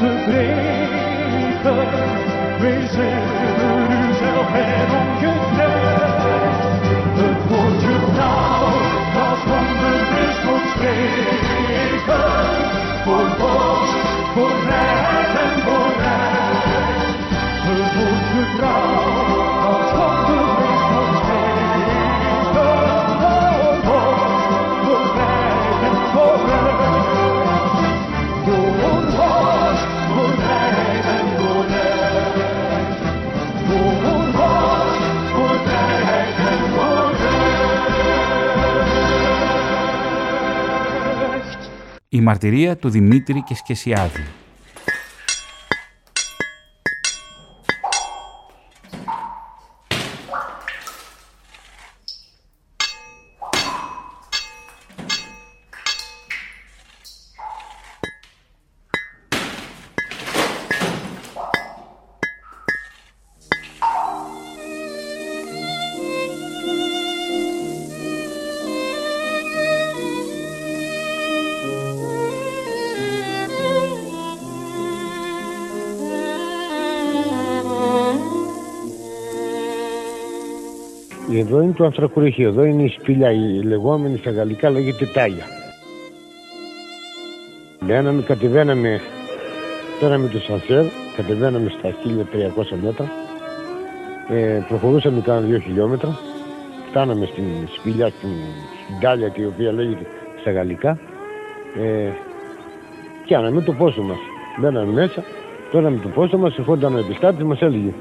te 0.00 0.22
breken. 0.26 1.88
Wees 2.60 2.92
er 2.92 3.22
uzelf 4.00 4.52
en 4.54 4.88
ongekleed. 5.00 6.60
Het 7.20 7.40
woordje 7.48 7.96
trouw, 8.12 8.64
als 9.28 9.40
van 9.48 9.66
de 9.80 9.92
brist 10.10 10.42
moet 10.46 10.66
spreken. 10.74 12.28
Voor 13.04 13.28
God, 13.40 13.88
voor 14.34 14.54
vrijheid 14.64 15.32
en 15.44 15.54
voor 15.64 15.92
recht. 16.02 17.18
Het 17.66 17.92
woordje 17.96 18.44
trouw, 18.56 19.09
μαρτυρία 42.30 42.76
του 42.76 42.88
Δημήτρη 42.88 43.42
και 43.42 43.54
Σκεσιάδη. 43.54 44.24
Εδώ 81.80 81.88
είναι 81.88 81.98
το 81.98 82.02
ανθρακοριχείο, 82.02 82.48
εδώ 82.48 82.64
είναι 82.64 82.82
η 82.82 82.88
σπηλιά, 82.88 83.30
η 83.32 83.62
λεγόμενη 83.62 84.16
στα 84.16 84.30
γαλλικά 84.30 84.70
λέγεται 84.70 85.06
τάγια. 85.14 85.44
Μπαίναμε, 87.80 88.22
κατεβαίναμε, 88.22 89.00
πέραμε 90.00 90.28
το 90.28 90.38
Σανσέρ, 90.38 90.84
κατεβαίναμε 91.16 91.72
στα 91.78 91.88
1300 91.88 92.76
μέτρα, 92.82 93.10
ε, 94.28 94.64
προχωρούσαμε 94.68 95.20
κάνα 95.20 95.40
δύο 95.40 95.58
χιλιόμετρα, 95.58 96.18
φτάναμε 96.88 97.26
στην 97.26 97.44
σπηλιά, 97.78 98.08
στην, 98.08 98.30
στην 98.84 99.00
τάλια 99.00 99.32
η 99.34 99.44
οποία 99.44 99.72
λέγεται 99.72 100.06
στα 100.40 100.50
γαλλικά 100.50 100.98
ε, 101.80 102.10
και 103.24 103.36
άναμε 103.36 103.60
το 103.60 103.72
πόσο 103.72 104.02
μας. 104.02 104.18
Μπαίναμε 104.60 104.92
μέσα, 104.92 105.24
πέραμε 105.70 105.98
το 106.02 106.08
πόσο 106.08 106.38
μας, 106.38 106.58
ερχόταν 106.58 106.94
ο 106.94 106.98
επιστάτης, 106.98 107.44
μας 107.44 107.60
έλεγε 107.60 107.92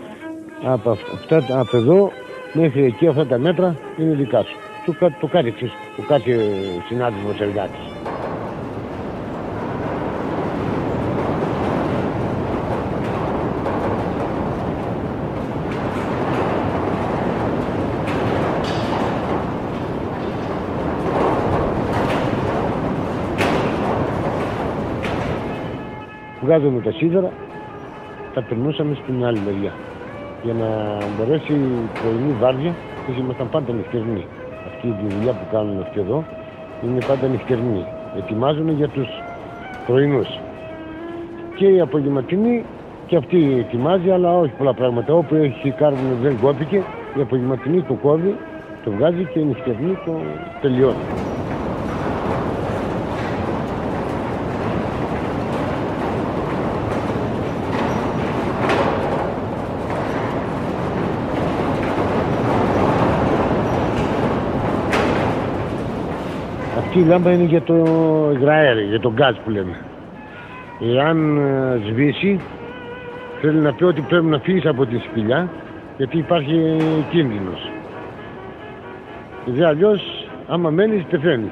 από, 0.63 0.91
αυτά, 0.91 1.59
από 1.59 1.77
εδώ 1.77 2.11
μέχρι 2.53 2.85
εκεί 2.85 3.07
αυτά 3.07 3.25
τα 3.25 3.37
μέτρα 3.37 3.75
είναι 3.97 4.13
δικά 4.13 4.43
σου. 4.43 4.55
Του, 4.85 4.95
το 5.19 5.27
κάτι, 5.27 5.51
του 5.95 6.05
κάτι 6.07 6.35
συνάδελφος 6.87 7.39
εργάτης. 7.39 7.79
Βγάζουμε 26.41 26.81
τα 26.81 26.91
σίδερα, 26.91 27.31
τα 28.33 28.41
περνούσαμε 28.41 28.97
στην 29.03 29.25
άλλη 29.25 29.39
μεριά 29.45 29.73
για 30.43 30.53
να 30.53 30.69
μπορέσει 31.15 31.53
η 31.53 31.89
πρωινή 32.01 32.33
βάρδια, 32.39 32.73
εμείς 33.07 33.19
ήμασταν 33.19 33.49
πάντα 33.49 33.73
νυχτερινοί. 33.73 34.25
Αυτή 34.67 34.87
η 34.87 34.95
δουλειά 35.09 35.31
που 35.31 35.45
κάνουν 35.51 35.81
αυτοί 35.81 35.99
εδώ 35.99 36.23
είναι 36.83 36.99
πάντα 37.07 37.27
νυχτερινοί. 37.27 37.85
Ετοιμάζουν 38.17 38.69
για 38.69 38.87
τους 38.87 39.07
πρωινούς. 39.87 40.39
Και 41.55 41.65
η 41.65 41.79
απογευματινή 41.79 42.65
και 43.07 43.15
αυτή 43.15 43.57
ετοιμάζει, 43.59 44.09
αλλά 44.09 44.37
όχι 44.37 44.53
πολλά 44.57 44.73
πράγματα. 44.73 45.13
Όπου 45.13 45.35
έχει 45.35 45.71
κάρβουνο 45.71 46.15
δεν 46.21 46.39
κόπηκε, 46.41 46.83
η 47.17 47.21
απογευματινή 47.21 47.81
το 47.81 47.93
κόβει, 47.93 48.35
το 48.83 48.91
βγάζει 48.91 49.23
και 49.33 49.39
η 49.39 49.43
νυχτερινή 49.43 49.97
το 50.05 50.11
τελειώνει. 50.61 51.05
Αυτή 66.99 67.11
η 67.11 67.13
λάμπα 67.13 67.31
είναι 67.31 67.43
για 67.43 67.61
το 67.61 67.75
υγραέρι, 68.33 68.83
για 68.83 68.99
το 68.99 69.11
γκάζ 69.11 69.35
που 69.43 69.49
λέμε. 69.49 69.77
Εάν 70.79 71.37
ε, 71.37 71.79
σβήσει, 71.87 72.39
θέλει 73.41 73.59
να 73.59 73.73
πει 73.73 73.83
ότι 73.83 74.01
πρέπει 74.01 74.25
να 74.25 74.39
φύγεις 74.39 74.65
από 74.65 74.85
τη 74.85 74.97
σπηλιά, 74.97 75.49
γιατί 75.97 76.17
υπάρχει 76.17 76.77
κίνδυνος. 77.09 77.71
Γιατί 79.45 79.63
αλλιώς, 79.63 80.27
άμα 80.47 80.69
μένεις, 80.69 81.03
πεθαίνεις. 81.03 81.51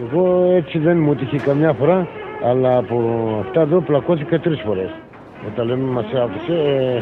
Εγώ 0.00 0.52
έτσι 0.54 0.78
δεν 0.78 0.98
μου 0.98 1.14
τύχει 1.14 1.38
καμιά 1.38 1.72
φορά, 1.72 2.08
αλλά 2.44 2.76
από 2.76 2.98
αυτά 3.40 3.60
εδώ 3.60 3.80
πλακώθηκα 3.80 4.40
τρεις 4.40 4.60
φορές. 4.60 4.90
Όταν 5.52 5.66
λέμε 5.66 5.90
μας 5.90 6.06
άφησε, 6.14 6.52
ε, 6.52 6.98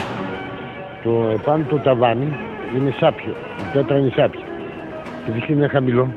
το 1.02 1.30
επάνω 1.34 1.64
το 1.68 1.76
ταβάνι 1.78 2.36
είναι 2.76 2.94
σάπιο, 2.98 3.34
η 3.58 3.72
πέτρα 3.72 3.98
είναι 3.98 4.12
σάπια. 4.16 4.43
Το 5.26 5.32
δίχτυ 5.32 5.52
είναι 5.52 5.68
χαμηλό, 5.68 6.08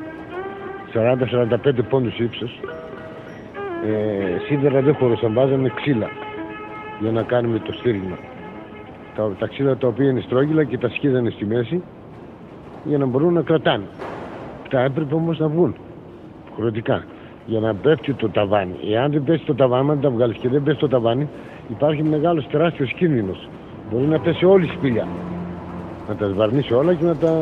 40-45 0.94 1.82
πόντους 1.88 2.18
ύψος. 2.18 2.60
Ε, 3.86 4.38
σίδερα 4.46 4.80
δεν 4.80 4.94
χωρούσαν, 4.94 5.32
βάζαμε 5.32 5.72
ξύλα 5.74 6.10
για 7.00 7.10
να 7.10 7.22
κάνουμε 7.22 7.58
το 7.58 7.72
στήριγμα. 7.72 8.18
Τα, 9.16 9.30
τα 9.38 9.46
ξύλα 9.46 9.76
τα 9.76 9.86
οποία 9.86 10.10
είναι 10.10 10.20
στρόγγυλα 10.20 10.64
και 10.64 10.78
τα 10.78 10.88
σκίδανε 10.88 11.30
στη 11.30 11.44
μέση 11.46 11.82
για 12.84 12.98
να 12.98 13.06
μπορούν 13.06 13.32
να 13.32 13.42
κρατάνε. 13.42 13.84
Τα 14.70 14.80
έπρεπε 14.80 15.14
όμως 15.14 15.38
να 15.38 15.48
βγουν 15.48 15.76
χωρητικά 16.56 17.04
για 17.46 17.60
να 17.60 17.74
πέφτει 17.74 18.14
το 18.14 18.28
ταβάνι. 18.28 18.74
Εάν 18.90 19.10
δεν 19.12 19.24
πέσει 19.24 19.44
το 19.44 19.54
ταβάνι, 19.54 19.90
αν 19.90 20.00
τα 20.00 20.10
βγάλεις 20.10 20.36
και 20.36 20.48
δεν 20.48 20.62
πέσει 20.62 20.78
το 20.78 20.88
ταβάνι, 20.88 21.28
υπάρχει 21.70 22.02
μεγάλος 22.02 22.46
τεράστιος 22.46 22.92
κίνδυνος. 22.92 23.48
Μπορεί 23.90 24.04
να 24.04 24.20
πέσει 24.20 24.44
όλη 24.44 24.64
η 24.64 24.70
σπηλιά. 24.76 25.06
Να 26.08 26.14
τα 26.14 26.26
σβαρνίσει 26.26 26.74
όλα 26.74 26.94
και 26.94 27.04
να 27.04 27.16
τα 27.16 27.40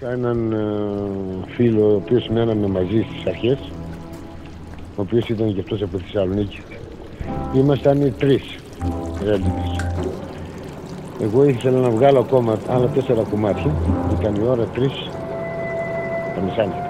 έναν 0.00 0.52
ε, 0.52 1.52
φίλο 1.54 1.90
ο 1.90 1.94
οποίος 1.94 2.28
μέναμε 2.28 2.66
μαζί 2.66 3.06
στις 3.10 3.26
αρχές 3.26 3.58
ο 4.96 5.02
οποίος 5.02 5.28
ήταν 5.28 5.54
και 5.54 5.60
αυτός 5.60 5.82
από 5.82 5.96
τη 5.96 6.02
Θεσσαλονίκη. 6.02 6.60
Ήμασταν 7.54 8.00
οι 8.00 8.10
τρεις 8.10 8.56
ρέντινες 9.24 9.80
εγώ 11.22 11.44
ήθελα 11.44 11.78
να 11.78 11.90
βγάλω 11.90 12.18
ακόμα 12.18 12.58
άλλα 12.68 12.86
τέσσερα 12.86 13.22
κομμάτια. 13.30 13.70
Ήταν 14.20 14.34
η 14.34 14.48
ώρα 14.48 14.64
τρεις 14.64 15.10
τα 16.34 16.40
μεσάνυχτα 16.40 16.88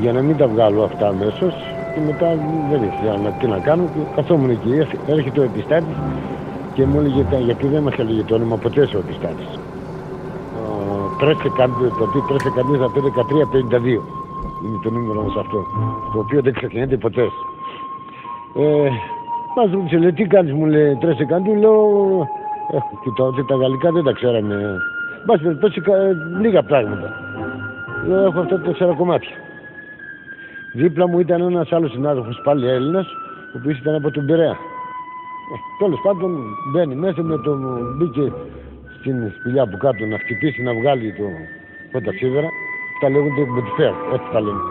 για 0.00 0.12
να 0.12 0.22
μην 0.22 0.36
τα 0.36 0.46
βγάλω 0.46 0.82
αυτά 0.82 1.08
αμέσως 1.08 1.54
και 1.94 2.00
μετά 2.06 2.26
δεν 2.70 2.82
ήθελα 2.82 3.16
να, 3.16 3.30
τι 3.30 3.46
να 3.46 3.58
κάνω. 3.58 3.82
Και 3.82 4.00
καθόμουν 4.16 4.50
εκεί 4.50 4.70
έρχεται 5.06 5.40
ο 5.40 5.42
επιστάτης 5.42 5.96
και 6.74 6.86
μου 6.86 7.00
έλεγε 7.00 7.26
γιατί 7.44 7.66
δεν 7.66 7.82
μας 7.82 7.94
έλεγε 7.98 8.22
το 8.22 8.34
όνομα 8.34 8.56
ποτέ 8.56 8.80
ο 8.80 9.02
επιστάτης 11.20 11.52
13 11.52 11.68
το 11.98 12.04
οποίο 12.04 12.22
κανείς 12.54 12.78
θα 12.78 12.90
πει 12.90 13.00
1352 13.74 13.86
είναι 14.64 14.78
το 14.82 14.90
νούμερο 14.90 15.22
μας 15.22 15.36
αυτό 15.36 15.58
το 16.12 16.18
οποίο 16.18 16.40
δεν 16.42 16.52
ξεκινάει 16.52 16.96
ποτέ. 16.96 17.22
Ε, 18.54 18.88
μας 19.56 19.70
ρώτησε 19.72 19.98
λέει 19.98 20.12
τι 20.12 20.24
κάνεις 20.24 20.52
μου 20.52 20.66
λέει 20.66 20.96
τρέσε 21.00 21.24
καντού 21.24 21.54
λέω 21.54 21.76
ε, 22.72 22.78
κοιτάω 23.02 23.26
ότι 23.26 23.44
τα 23.44 23.54
γαλλικά 23.54 23.90
δεν 23.92 24.04
τα 24.04 24.12
ξέραμε 24.12 24.78
Μπας 25.26 25.40
περιπτώσει 25.40 25.82
λίγα 26.40 26.62
πράγματα. 26.62 27.08
Λέω 28.08 28.24
έχω 28.24 28.40
αυτά 28.40 28.56
τα 28.56 28.62
τέσσερα 28.62 28.92
κομμάτια 28.92 29.36
δίπλα 30.76 31.08
μου 31.08 31.18
ήταν 31.18 31.40
ένας 31.40 31.72
άλλος 31.72 31.90
συνάδελφος 31.90 32.40
πάλι 32.44 32.68
Έλληνας 32.68 33.06
ο 33.54 33.58
οποίος 33.58 33.78
ήταν 33.78 33.94
από 33.94 34.10
τον 34.10 34.26
Πειραιά. 34.26 34.56
Ε, 35.52 35.56
τέλος 35.78 36.00
πάντων 36.02 36.30
μπαίνει 36.72 36.94
μέσα 36.94 37.22
με 37.22 37.38
τον 37.38 37.58
μπήκε 37.96 38.32
στην 39.06 39.32
σπηλιά 39.38 39.64
που 39.68 39.76
κάτω 39.76 40.06
να 40.06 40.18
χτυπήσει 40.18 40.62
να 40.62 40.72
βγάλει 40.74 41.12
το, 41.18 41.26
το 41.92 41.98
τα 42.06 42.12
σίδερα. 42.18 42.48
Τα 43.00 43.08
λέγονται 43.08 43.42
με 43.56 43.60
τη 43.66 43.70
φέρ, 43.78 43.94
έτσι 44.14 44.28
τα 44.32 44.40
λέμε 44.40 44.62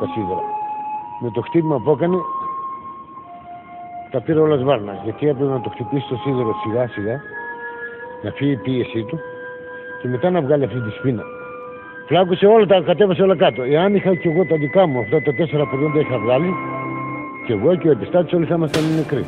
τα 0.00 0.06
σίδερα. 0.12 0.44
Με 1.22 1.30
το 1.34 1.40
χτύπημα 1.46 1.76
που 1.82 1.90
έκανε 1.90 2.18
τα 4.10 4.20
πήρε 4.20 4.40
όλα 4.40 4.56
σβάρνα. 4.56 4.94
Γιατί 5.04 5.28
έπρεπε 5.28 5.50
να 5.50 5.60
το 5.60 5.70
χτυπήσει 5.74 6.06
το 6.08 6.16
σίδερο 6.22 6.52
σιγά 6.62 6.88
σιγά, 6.88 7.16
να 8.22 8.30
φύγει 8.30 8.52
η 8.52 8.56
πίεσή 8.64 9.02
του 9.08 9.18
και 10.00 10.08
μετά 10.08 10.30
να 10.30 10.40
βγάλει 10.40 10.64
αυτή 10.64 10.80
τη 10.80 10.90
σπίνα. 10.98 11.22
Φλάκωσε 12.08 12.46
όλα 12.46 12.66
τα, 12.66 12.80
κατέβασε 12.80 13.22
όλα 13.22 13.36
κάτω. 13.36 13.62
Εάν 13.62 13.94
είχα 13.94 14.14
και 14.14 14.28
εγώ 14.28 14.44
τα 14.44 14.56
δικά 14.56 14.86
μου, 14.86 14.98
αυτά 15.00 15.22
τα 15.22 15.32
τέσσερα 15.34 15.64
που 15.68 15.76
δεν 15.76 15.92
τα 15.92 16.00
είχα 16.00 16.18
βγάλει, 16.18 16.54
και 17.46 17.52
εγώ 17.52 17.74
και 17.76 17.88
ο 17.88 17.90
επιστάτης 17.90 18.32
όλοι 18.32 18.46
θα 18.46 18.54
ήμασταν 18.54 18.82
νεκροί. 18.96 19.24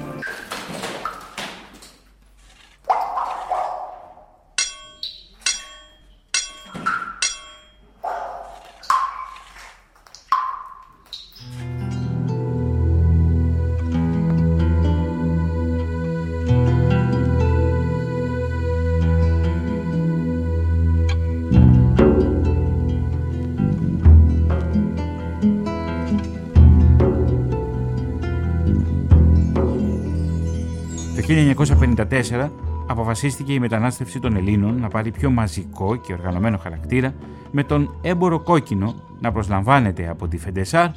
1954 31.34 32.48
αποφασίστηκε 32.86 33.52
η 33.52 33.58
μετανάστευση 33.58 34.20
των 34.20 34.36
Ελλήνων 34.36 34.80
να 34.80 34.88
πάρει 34.88 35.10
πιο 35.10 35.30
μαζικό 35.30 35.96
και 35.96 36.12
οργανωμένο 36.12 36.58
χαρακτήρα 36.58 37.14
με 37.50 37.64
τον 37.64 37.94
έμπορο 38.02 38.40
κόκκινο 38.40 38.94
να 39.20 39.32
προσλαμβάνεται 39.32 40.08
από 40.08 40.28
τη 40.28 40.38
Φεντεσάρ 40.38 40.88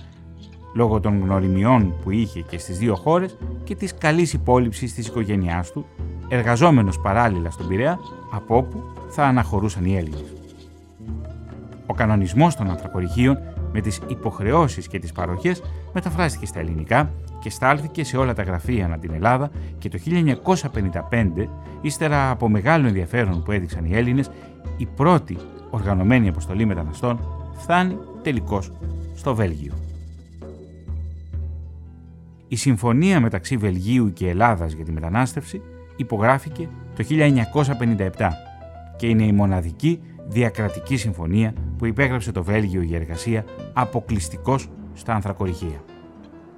λόγω 0.74 1.00
των 1.00 1.22
γνωριμιών 1.22 1.94
που 2.04 2.12
είχε 2.12 2.42
και 2.42 2.58
στις 2.58 2.78
δύο 2.78 2.96
χώρες 2.96 3.38
και 3.64 3.76
της 3.76 3.94
καλής 3.98 4.34
υπόλοιψης 4.34 4.94
της 4.94 5.08
οικογένειάς 5.08 5.72
του, 5.72 5.86
εργαζόμενος 6.28 7.00
παράλληλα 7.00 7.50
στον 7.50 7.68
Πειραιά, 7.68 8.00
από 8.32 8.58
όπου 8.58 8.84
θα 9.10 9.24
αναχωρούσαν 9.24 9.86
οι 9.86 9.98
Έλληνες. 9.98 10.34
Ο 11.86 11.94
κανονισμός 11.94 12.56
των 12.56 12.70
ανθρακοριχείων 12.70 13.38
με 13.72 13.82
τις 13.82 14.00
υποχρεώσεις 14.08 14.88
και 14.88 15.00
τις 15.00 15.12
παροχές 15.12 15.62
μεταφράστηκε 15.94 16.46
στα 16.46 16.60
ελληνικά 16.60 17.12
και 17.40 17.50
στάλθηκε 17.50 18.04
σε 18.04 18.18
όλα 18.18 18.34
τα 18.34 18.44
γραφεία 18.44 18.86
ανά 18.86 18.98
την 18.98 19.14
Ελλάδα 19.14 19.52
και 19.78 19.90
το 19.90 19.98
1955, 21.12 21.48
ύστερα 21.82 22.30
από 22.30 22.50
μεγάλο 22.50 22.88
ενδιαφέρον 22.88 23.44
που 23.44 23.52
έδειξαν 23.52 23.86
οι 23.86 23.96
Έλληνες, 23.96 24.32
η 24.78 24.86
πρώτη 24.86 25.38
οργανωμένη 25.70 26.28
αποστολή 26.28 26.66
μεταναστών 26.66 27.20
φτάνει 27.58 27.98
τελικώς 28.22 28.72
στο 29.16 29.36
Βέλγιο. 29.36 29.74
Η 32.48 32.56
συμφωνία 32.56 33.20
μεταξύ 33.20 33.58
Βελγίου 33.58 34.14
και 34.14 34.30
Ελλάδας 34.30 34.72
για 34.72 34.86
τη 34.86 34.92
μετανάστευση 34.92 35.62
υπογράφηκε 35.96 36.70
το 36.96 37.04
1957 37.10 38.30
και 38.98 39.08
είναι 39.08 39.24
η 39.24 39.32
μοναδική 39.32 40.00
διακρατική 40.28 40.98
συμφωνία 40.98 41.54
που 41.78 41.86
υπέγραψε 41.86 42.32
το 42.32 42.44
Βέλγιο 42.44 42.82
για 42.82 42.98
εργασία 42.98 43.46
αποκλειστικώς 43.74 44.70
στα 44.94 45.14
ανθρακοριχεία. 45.14 45.84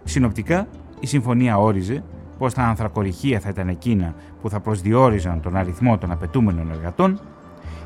Συνοπτικά, 0.09 0.67
η 0.99 1.07
συμφωνία 1.07 1.57
όριζε 1.57 2.03
πως 2.37 2.53
τα 2.53 2.63
ανθρακοριχεία 2.63 3.39
θα 3.39 3.49
ήταν 3.49 3.67
εκείνα 3.67 4.13
που 4.41 4.49
θα 4.49 4.59
προσδιορίζαν 4.59 5.41
τον 5.41 5.55
αριθμό 5.55 5.97
των 5.97 6.11
απαιτούμενων 6.11 6.71
εργατών, 6.71 7.19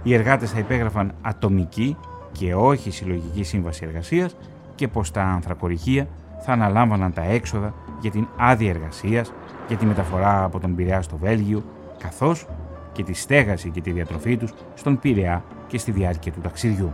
οι 0.04 0.14
εργάτες 0.14 0.52
θα 0.52 0.60
υπέγραφαν 0.60 1.14
ατομική 1.22 1.98
και 2.32 2.56
όχι 2.56 2.92
συλλογική 2.92 3.44
σύμβαση 3.44 3.86
εργασίας 3.86 4.36
και 4.76 4.88
πως 4.88 5.12
τα 5.12 5.24
ανθρακοριχεία 5.24 6.08
θα 6.40 6.52
αναλάμβαναν 6.52 7.14
τα 7.14 7.22
έξοδα 7.24 7.74
για 8.02 8.12
την 8.12 8.28
άδεια 8.38 8.70
εργασίας, 8.70 9.34
για 9.68 9.78
τη 9.78 9.86
μεταφορά 9.86 10.44
από 10.44 10.60
τον 10.60 10.76
Πειραιά 10.76 11.02
στο 11.02 11.18
Βέλγιο, 11.18 11.64
καθώς 11.98 12.48
και 12.92 13.04
τη 13.04 13.14
στέγαση 13.14 13.70
και 13.70 13.82
τη 13.82 13.92
διατροφή 13.92 14.38
τους 14.38 14.54
στον 14.74 15.00
Πειραιά 15.00 15.44
και 15.68 15.78
στη 15.78 15.92
διάρκεια 15.92 16.32
του 16.32 16.40
ταξιδιού. 16.42 16.94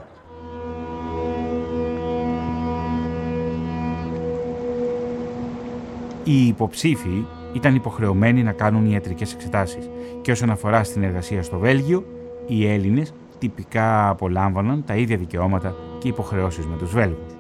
Οι 6.30 6.48
υποψήφοι 6.48 7.26
ήταν 7.54 7.76
υποχρεωμένοι 7.76 8.44
να 8.44 8.52
κάνουν 8.52 8.86
ιατρικές 8.86 9.34
εξετάσεις 9.34 9.90
και 10.22 10.32
όσον 10.32 10.50
αφορά 10.50 10.84
στην 10.84 11.04
εργασία 11.04 11.44
στο 11.44 11.58
Βέλγιο, 11.58 12.06
οι 12.48 12.68
Έλληνες 12.68 13.14
τυπικά 13.38 14.10
απολάμβαναν 14.10 14.84
τα 14.86 14.96
ίδια 14.96 15.18
δικαιώματα 15.18 15.76
και 16.00 16.08
υποχρεώσεις 16.08 16.66
με 16.66 16.78
τους 16.78 16.92
Βέλγους. 16.92 17.34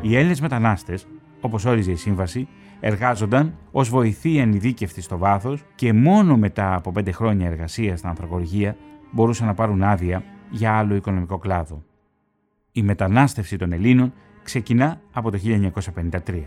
Οι 0.00 0.16
Έλληνες 0.16 0.40
μετανάστες 0.40 1.06
όπως 1.40 1.64
όριζε 1.64 1.90
η 1.90 1.96
σύμβαση, 1.96 2.48
εργάζονταν 2.80 3.54
ως 3.70 3.88
βοηθοί 3.88 4.38
ενειδίκευτοι 4.38 5.00
στο 5.00 5.18
βάθος 5.18 5.64
και 5.74 5.92
μόνο 5.92 6.36
μετά 6.36 6.74
από 6.74 6.92
πέντε 6.92 7.12
χρόνια 7.12 7.46
εργασίας 7.46 7.98
στα 7.98 8.08
ανθρακοργία 8.08 8.76
μπορούσαν 9.10 9.46
να 9.46 9.54
πάρουν 9.54 9.82
άδεια 9.82 10.24
για 10.50 10.72
άλλο 10.72 10.94
οικονομικό 10.94 11.38
κλάδο. 11.38 11.82
Η 12.72 12.82
μετανάστευση 12.82 13.56
των 13.56 13.72
Ελλήνων 13.72 14.12
ξεκινά 14.42 15.00
από 15.12 15.30
το 15.30 15.38
1953 15.44 16.44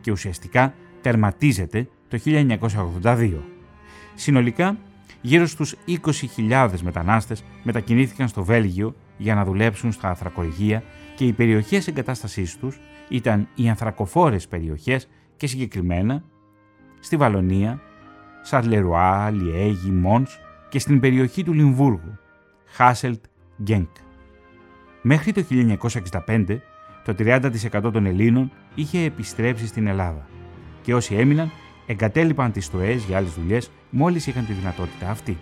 και 0.00 0.10
ουσιαστικά 0.10 0.74
τερματίζεται 1.00 1.88
το 2.08 2.18
1982. 3.02 3.32
Συνολικά, 4.14 4.76
γύρω 5.20 5.46
στους 5.46 5.74
20.000 6.38 6.70
μετανάστες 6.82 7.44
μετακινήθηκαν 7.62 8.28
στο 8.28 8.44
Βέλγιο 8.44 8.94
για 9.16 9.34
να 9.34 9.44
δουλέψουν 9.44 9.92
στα 9.92 10.08
ανθρακοργία 10.08 10.82
και 11.16 11.24
οι 11.24 11.32
περιοχές 11.32 11.86
εγκατάστασής 11.86 12.58
τους 12.58 12.78
ήταν 13.08 13.48
οι 13.54 13.68
ανθρακοφόρες 13.68 14.48
περιοχές 14.48 15.08
και 15.36 15.46
συγκεκριμένα 15.46 16.22
στη 17.00 17.16
Βαλονία, 17.16 17.80
Σαρλερουά, 18.42 19.30
Λιέγη, 19.30 19.90
Μόνς 19.90 20.38
και 20.68 20.78
στην 20.78 21.00
περιοχή 21.00 21.44
του 21.44 21.52
Λιμβούργου, 21.52 22.18
Χάσελτ, 22.64 23.24
Γκένκ. 23.62 23.88
Μέχρι 25.02 25.32
το 25.32 25.44
1965 26.26 26.58
το 27.04 27.14
30% 27.18 27.90
των 27.92 28.06
Ελλήνων 28.06 28.52
είχε 28.74 28.98
επιστρέψει 28.98 29.66
στην 29.66 29.86
Ελλάδα 29.86 30.26
και 30.82 30.94
όσοι 30.94 31.14
έμειναν 31.14 31.50
εγκατέλειπαν 31.86 32.52
τις 32.52 32.64
στοές 32.64 33.04
για 33.04 33.16
άλλες 33.16 33.32
δουλειές 33.32 33.70
μόλις 33.90 34.26
είχαν 34.26 34.46
τη 34.46 34.52
δυνατότητα 34.52 35.10
αυτή. 35.10 35.36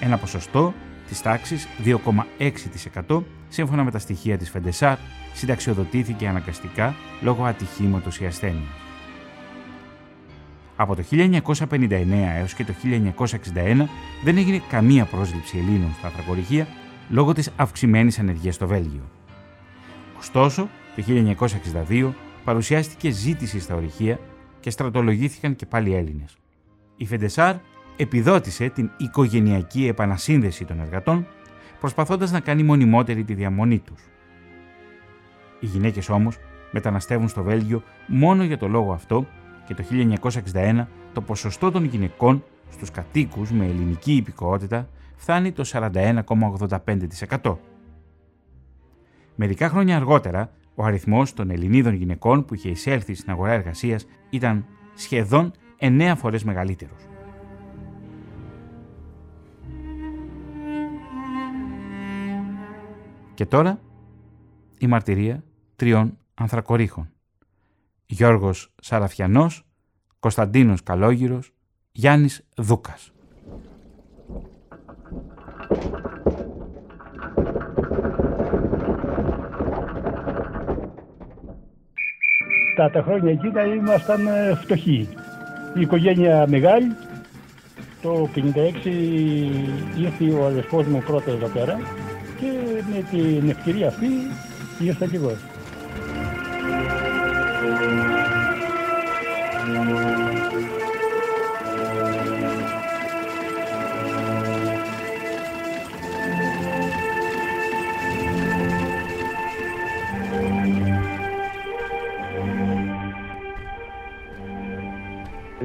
Ένα 0.00 0.16
ποσοστό 0.16 0.74
της 1.08 1.22
τάξης 1.22 1.68
2,6% 1.84 3.22
σύμφωνα 3.48 3.84
με 3.84 3.90
τα 3.90 3.98
στοιχεία 3.98 4.38
της 4.38 4.50
Φεντεσάρ 4.50 4.96
συνταξιοδοτήθηκε 5.34 6.28
αναγκαστικά 6.28 6.94
λόγω 7.20 7.44
ατυχήματος 7.44 8.20
ή 8.20 8.26
ασθένειας. 8.26 8.76
Από 10.76 10.94
το 10.96 11.02
1959 11.10 12.36
έως 12.38 12.54
και 12.54 12.64
το 12.64 12.72
1961 12.82 13.86
δεν 14.24 14.36
έγινε 14.36 14.62
καμία 14.68 15.04
πρόσληψη 15.04 15.58
Ελλήνων 15.58 15.94
στα 15.98 16.06
ανθρακοριχεία 16.06 16.66
λόγω 17.12 17.32
της 17.32 17.50
αυξημένης 17.56 18.18
ανεργίας 18.18 18.54
στο 18.54 18.66
Βέλγιο. 18.66 19.10
Ωστόσο, 20.18 20.68
το 20.96 21.02
1962 21.88 22.12
παρουσιάστηκε 22.44 23.10
ζήτηση 23.10 23.60
στα 23.60 23.74
ορυχεία 23.74 24.18
και 24.60 24.70
στρατολογήθηκαν 24.70 25.56
και 25.56 25.66
πάλι 25.66 25.94
Έλληνες. 25.94 26.36
Η 26.96 27.06
Φεντεσάρ 27.06 27.56
επιδότησε 27.96 28.68
την 28.68 28.90
οικογενειακή 28.96 29.86
επανασύνδεση 29.86 30.64
των 30.64 30.80
εργατών, 30.80 31.26
προσπαθώντας 31.80 32.30
να 32.30 32.40
κάνει 32.40 32.62
μονιμότερη 32.62 33.24
τη 33.24 33.34
διαμονή 33.34 33.78
τους. 33.78 34.02
Οι 35.60 35.66
γυναίκες 35.66 36.08
όμως 36.08 36.38
μεταναστεύουν 36.70 37.28
στο 37.28 37.42
Βέλγιο 37.42 37.82
μόνο 38.06 38.44
για 38.44 38.58
το 38.58 38.68
λόγο 38.68 38.92
αυτό 38.92 39.26
και 39.66 39.74
το 39.74 39.82
1961 40.52 40.86
το 41.12 41.20
ποσοστό 41.20 41.70
των 41.70 41.84
γυναικών 41.84 42.44
στους 42.70 42.90
κατοίκους 42.90 43.50
με 43.50 43.64
ελληνική 43.64 44.12
υπηκότητα 44.12 44.88
φτάνει 45.22 45.52
το 45.52 45.64
41,85%. 45.66 47.56
Μερικά 49.34 49.68
χρόνια 49.68 49.96
αργότερα, 49.96 50.50
ο 50.74 50.84
αριθμός 50.84 51.32
των 51.32 51.50
Ελληνίδων 51.50 51.94
γυναικών 51.94 52.44
που 52.44 52.54
είχε 52.54 52.68
εισέλθει 52.68 53.14
στην 53.14 53.30
αγορά 53.30 53.52
εργασίας 53.52 54.06
ήταν 54.30 54.66
σχεδόν 54.94 55.52
9 55.78 56.14
φορές 56.16 56.44
μεγαλύτερος. 56.44 57.06
Και 63.34 63.46
τώρα 63.46 63.80
η 64.78 64.86
μαρτυρία 64.86 65.44
τριών 65.76 66.18
ανθρακορίχων. 66.34 67.10
Γιώργος 68.06 68.74
Σαραφιανός, 68.80 69.66
Κωνσταντίνος 70.18 70.82
Καλόγυρος, 70.82 71.52
Γιάννης 71.92 72.44
Δούκας. 72.56 73.12
Τα, 82.76 82.90
τα 82.90 83.02
χρόνια 83.02 83.30
εκείνα 83.30 83.64
ήμασταν 83.64 84.26
ε, 84.26 84.54
φτωχοί. 84.54 85.08
Η 85.74 85.80
οικογένεια 85.80 86.46
μεγάλη. 86.48 86.96
Το 88.02 88.28
56 88.34 88.40
ήρθε 89.98 90.38
ο 90.38 90.46
αδερφός 90.46 90.86
μου 90.86 91.02
πρώτα 91.06 91.30
εδώ 91.30 91.46
πέρα 91.46 91.78
και 92.40 92.46
με 92.92 93.02
την 93.10 93.48
ευκαιρία 93.48 93.88
αυτή 93.88 94.06
ήρθα 94.78 95.06
και 95.06 95.16
εγώ. 95.16 95.32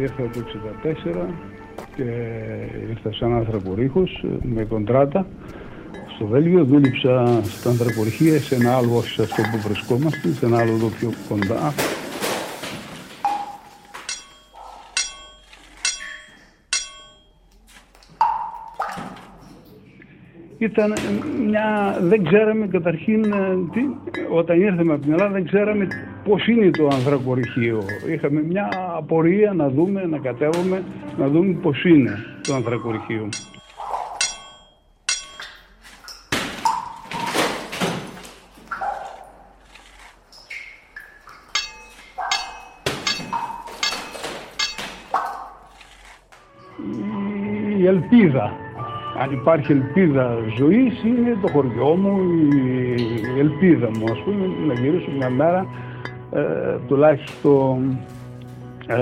Ήρθα 0.02 0.24
το 0.34 0.40
1964 0.84 1.28
και 1.96 2.04
ήρθα 2.90 3.14
σαν 3.14 3.34
άνθρωπο 3.34 3.74
ρίχος 3.74 4.26
με 4.42 4.64
κοντράτα 4.64 5.26
στο 6.16 6.26
Βέλγιο. 6.26 6.64
Δούλεψα 6.64 7.42
στα 7.44 7.70
ανθρωπορυχία 7.70 8.40
σε 8.40 8.56
ένα 8.56 8.76
άλλο, 8.76 8.96
όχι 8.98 9.10
σε 9.10 9.22
αυτό 9.22 9.42
που 9.52 9.58
βρισκόμαστε, 9.68 10.30
σε 10.30 10.46
ένα 10.46 10.60
άλλο 10.60 10.72
εδώ 10.72 10.88
πιο 10.88 11.10
κοντά. 11.30 11.74
Ήταν 20.68 20.94
μια, 21.48 21.98
δεν 22.02 22.24
ξέραμε 22.24 22.68
καταρχήν, 22.68 23.24
ε, 23.24 23.56
τι, 23.74 23.82
όταν 24.32 24.62
ήρθαμε 24.62 24.94
από 24.94 25.02
την 25.02 25.12
Ελλάδα 25.12 25.32
δεν 25.32 25.46
ξέραμε 25.46 25.88
πώς 26.24 26.48
είναι 26.48 26.70
το 26.70 26.88
ανθρακοριχείο. 26.88 27.84
Είχαμε 28.14 28.44
μια 28.44 28.70
απορία 28.98 29.54
να 29.54 29.70
δούμε, 29.70 30.06
να 30.06 30.18
κατέβουμε, 30.18 30.84
να 31.18 31.28
δούμε 31.28 31.54
πώς 31.62 31.84
είναι 31.84 32.12
το 32.42 32.56
ανθρακοριχείο. 32.56 33.30
η 47.78 47.86
ελπίδα. 47.86 48.67
Αν 49.22 49.32
υπάρχει 49.32 49.72
ελπίδα 49.72 50.38
ζωής 50.58 51.04
είναι 51.04 51.38
το 51.42 51.48
χωριό 51.48 51.96
μου, 51.96 52.20
η 53.36 53.40
ελπίδα 53.40 53.88
μου 53.88 54.04
ας 54.12 54.20
πούμε 54.24 54.46
να 54.68 54.74
γυρίσω 54.74 55.12
μια 55.18 55.30
μέρα 55.30 55.66
ε, 56.32 56.78
τουλάχιστον 56.88 57.98
ε, 58.88 58.96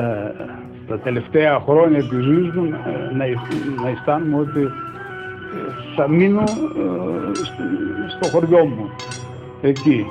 τα 0.87 0.99
τελευταία 0.99 1.59
χρόνια 1.59 1.99
της 1.99 2.23
ζωής 2.23 2.53
μου 2.53 2.63
ε, 2.63 3.15
να, 3.15 3.25
να 3.83 3.89
αισθάνομαι 3.89 4.39
ότι 4.39 4.61
ε, 4.61 4.69
θα 5.95 6.07
μείνω 6.07 6.43
στο 8.07 8.29
χωριό 8.31 8.65
μου 8.65 8.89
εκεί. 9.61 10.05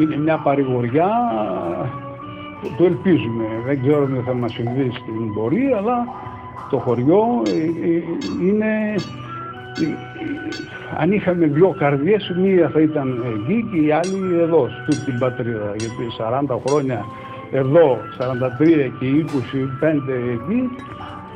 Είναι 0.00 0.16
μια 0.16 0.36
παρηγοριά 0.36 1.10
το 2.76 2.84
ελπίζουμε. 2.84 3.44
Δεν 3.66 3.82
ξέρω 3.82 4.02
αν 4.02 4.22
θα 4.26 4.34
μας 4.34 4.52
συμβεί 4.52 4.90
στην 4.90 5.34
πορεία, 5.34 5.76
αλλά 5.76 6.06
το 6.72 6.78
χωριό 6.78 7.42
ε, 7.46 7.86
ε, 7.88 8.02
είναι... 8.48 8.94
Ε, 9.80 9.86
αν 10.98 11.12
είχαμε 11.12 11.46
δυο 11.46 11.74
καρδιές, 11.78 12.34
μία 12.36 12.68
θα 12.68 12.80
ήταν 12.80 13.24
εκεί 13.34 13.68
και 13.70 13.78
η 13.86 13.90
άλλη 13.90 14.38
εδώ, 14.40 14.68
στην 14.88 15.18
πατρίδα. 15.18 15.74
Γιατί 15.78 16.04
40 16.50 16.56
χρόνια 16.66 17.04
εδώ, 17.52 17.98
43 18.18 18.90
και 18.98 19.06
25 19.84 19.92
εκεί, 20.32 20.70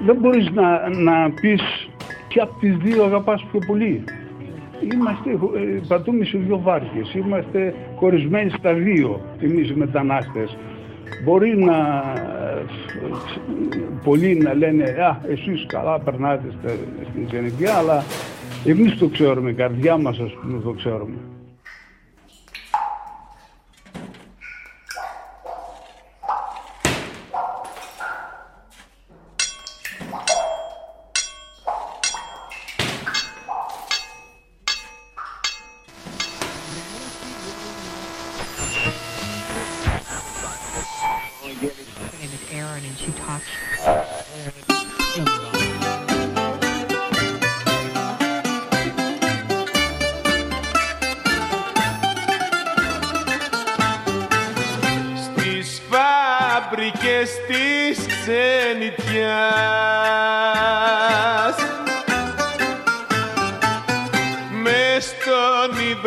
δεν 0.06 0.16
μπορείς 0.20 0.50
να, 0.50 0.88
να 0.88 1.30
πεις 1.40 1.62
ποια 2.28 2.42
από 2.42 2.54
τις 2.60 2.76
δύο 2.76 3.04
αγαπάς 3.04 3.44
πιο 3.50 3.60
πολύ. 3.66 4.04
Είμαστε, 4.92 5.38
πατούμε 5.88 6.24
σε 6.24 6.38
δύο 6.38 6.60
βάρκες, 6.62 7.14
είμαστε 7.14 7.74
χωρισμένοι 7.96 8.50
στα 8.50 8.72
δύο, 8.72 9.20
εμείς 9.40 9.70
οι 9.70 9.74
μετανάστες. 9.74 10.56
Μπορεί 11.24 11.56
να 11.56 12.02
πολλοί 14.04 14.34
να 14.34 14.54
λένε 14.54 14.84
«Α, 14.84 15.20
εσείς 15.28 15.66
καλά 15.68 15.98
περνάτε 15.98 16.48
στην 17.10 17.26
γενικιά», 17.30 17.74
αλλά 17.74 18.04
εμείς 18.64 18.98
το 18.98 19.08
ξέρουμε, 19.08 19.50
η 19.50 19.54
καρδιά 19.54 19.96
μας 19.96 20.18
ας 20.18 20.32
πούμε 20.32 20.60
το 20.62 20.70
ξέρουμε. 20.72 21.14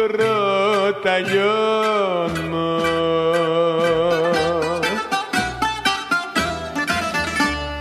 βρω 0.08 0.93
τα 1.04 1.18
λιώμα. 1.18 2.82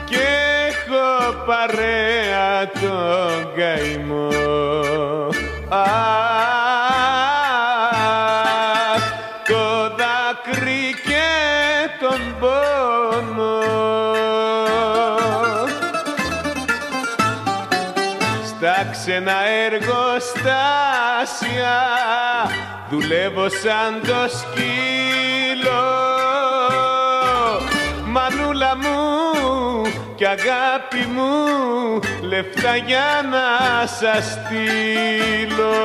Και 0.05 0.27
έχω 0.69 1.07
παρέα 1.47 2.71
τον 2.81 3.55
καημό. 3.57 4.29
Στα 18.45 18.77
ξένα 18.93 19.39
εργοστάσια 19.65 21.98
δουλεύω 22.91 23.49
σαν 23.49 24.01
το 24.01 24.37
σκύλο. 24.37 25.85
Μανούλα 28.07 28.77
μου 28.77 28.99
και 30.15 30.27
αγάπη 30.27 31.07
μου 31.15 32.01
λεφτά 32.23 32.77
για 32.77 33.29
να 33.31 33.87
σας 33.87 34.25
στείλω 34.25 35.77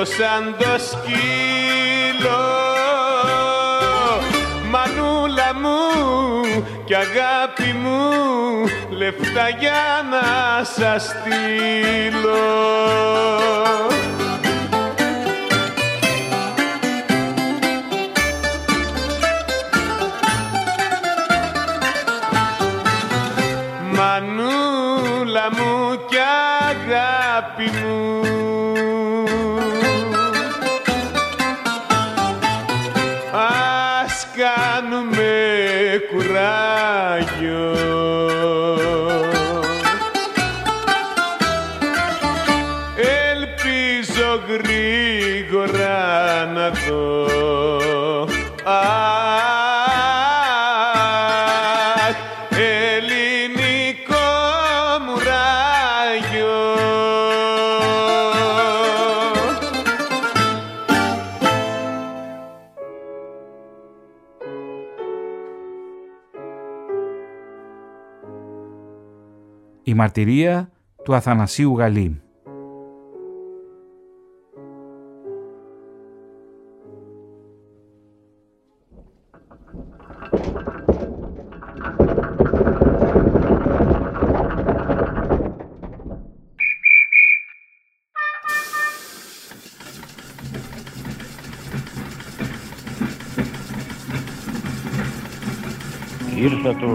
δουλεύω 0.00 0.04
σαν 0.04 0.54
το 0.58 0.78
σκύλο 0.78 2.40
Μανούλα 4.70 5.54
μου 5.60 6.64
και 6.84 6.96
αγάπη 6.96 7.72
μου 7.72 8.10
λεφτά 8.90 9.48
για 9.58 10.06
να 10.10 10.64
σας 10.64 11.02
στείλω 11.04 12.40
Μαρτυρία 70.10 70.70
του 71.04 71.14
Αθανασίου 71.14 71.76
Γαλή. 71.76 72.22
Ήρθα 96.36 96.74
το 96.74 96.88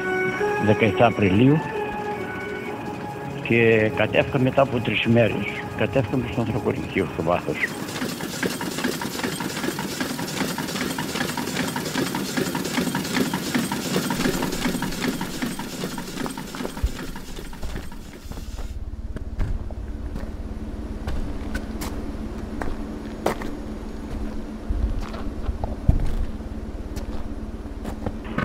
1977 0.00 0.03
17 0.64 0.90
Απριλίου 0.98 1.58
και 3.42 3.90
κατέφυγα 3.96 4.38
μετά 4.38 4.62
από 4.62 4.78
τρεις 4.78 5.02
ημέρες. 5.02 5.44
Κατέφυγαμε 5.76 6.24
στο 6.32 6.40
ανθρωπολικείο 6.40 7.06
στο 7.12 7.22
βάθος. 7.22 7.56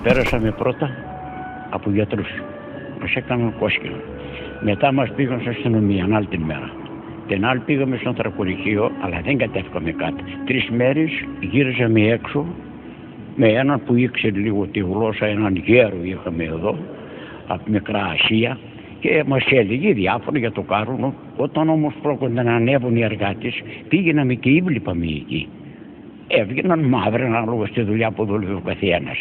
Πέρασαμε 0.03 0.51
πρώτα 0.51 1.08
από 1.69 1.91
γιατρούς. 1.91 2.29
Μας 3.01 3.13
έκαναν 3.15 3.53
κόσκινο. 3.59 3.95
Μετά 4.61 4.91
μας 4.91 5.11
πήγαν 5.15 5.39
στην 5.39 5.51
αστυνομία, 5.51 6.07
άλλη 6.11 6.25
την 6.25 6.41
μέρα. 6.41 6.71
Την 7.27 7.45
άλλη 7.45 7.59
πήγαμε 7.59 7.97
στο 7.97 8.09
ανθρακολικείο, 8.09 8.91
αλλά 9.01 9.21
δεν 9.23 9.37
κατέφυγαμε 9.37 9.91
κάτι. 9.91 10.23
Τρεις 10.45 10.69
μέρες 10.69 11.09
γύριζαμε 11.39 12.01
έξω 12.01 12.45
με 13.35 13.47
έναν 13.47 13.81
που 13.85 13.95
ήξερε 13.95 14.37
λίγο 14.37 14.67
τη 14.67 14.79
γλώσσα, 14.79 15.25
έναν 15.25 15.55
γέρο 15.55 15.97
είχαμε 16.03 16.43
εδώ, 16.43 16.77
από 17.47 17.63
Μικρά 17.67 18.03
Ασία 18.03 18.57
και 18.99 19.23
μας 19.27 19.45
έλεγε 19.51 19.93
διάφορα 19.93 20.39
για 20.39 20.51
το 20.51 20.61
κάρονο. 20.61 21.13
Όταν 21.35 21.69
όμως 21.69 21.93
πρόκειται 22.01 22.43
να 22.43 22.55
ανέβουν 22.55 22.95
οι 22.95 23.03
εργάτες, 23.03 23.61
πήγαιναμε 23.87 24.33
και 24.33 24.49
ήβληπαμε 24.49 25.05
εκεί. 25.05 25.47
Έβγαιναν 26.27 26.79
μαύροι 26.79 27.23
ανάλογα 27.23 27.65
στη 27.65 27.81
δουλειά 27.81 28.11
που 28.11 28.25
δούλευε 28.25 28.53
ο 28.53 28.61
καθένας. 28.65 29.17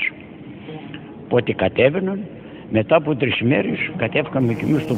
Πότε 1.29 1.53
κατέβαιναν, 1.53 2.21
μετά 2.71 2.97
από 2.97 3.17
τρεις 3.17 3.41
μέρες 3.43 3.91
κατέβηκαμε 3.97 4.55
κι 4.55 4.65
εμείς 4.65 4.83
στο 4.83 4.95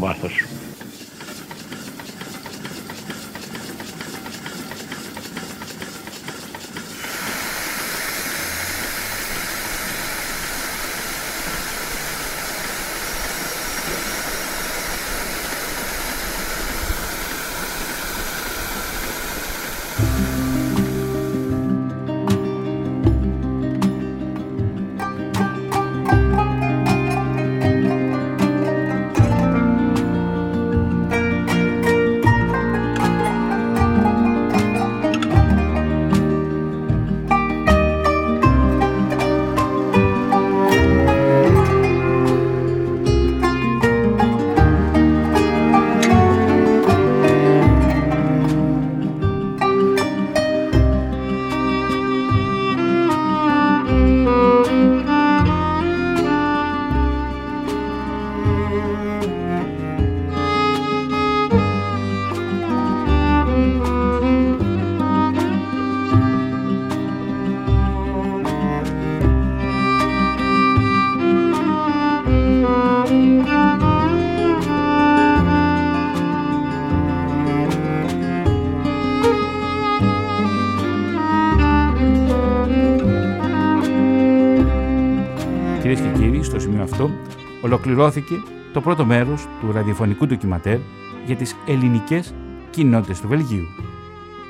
βάθος. 87.09 87.19
ολοκληρώθηκε 87.63 88.35
το 88.73 88.81
πρώτο 88.81 89.05
μέρος 89.05 89.47
του 89.61 89.73
ραδιοφωνικού 89.73 90.27
ντοκιματέρ 90.27 90.79
για 91.27 91.37
τις 91.37 91.57
ελληνικές 91.67 92.35
κοινότητες 92.71 93.21
του 93.21 93.29
Βελγίου. 93.29 93.67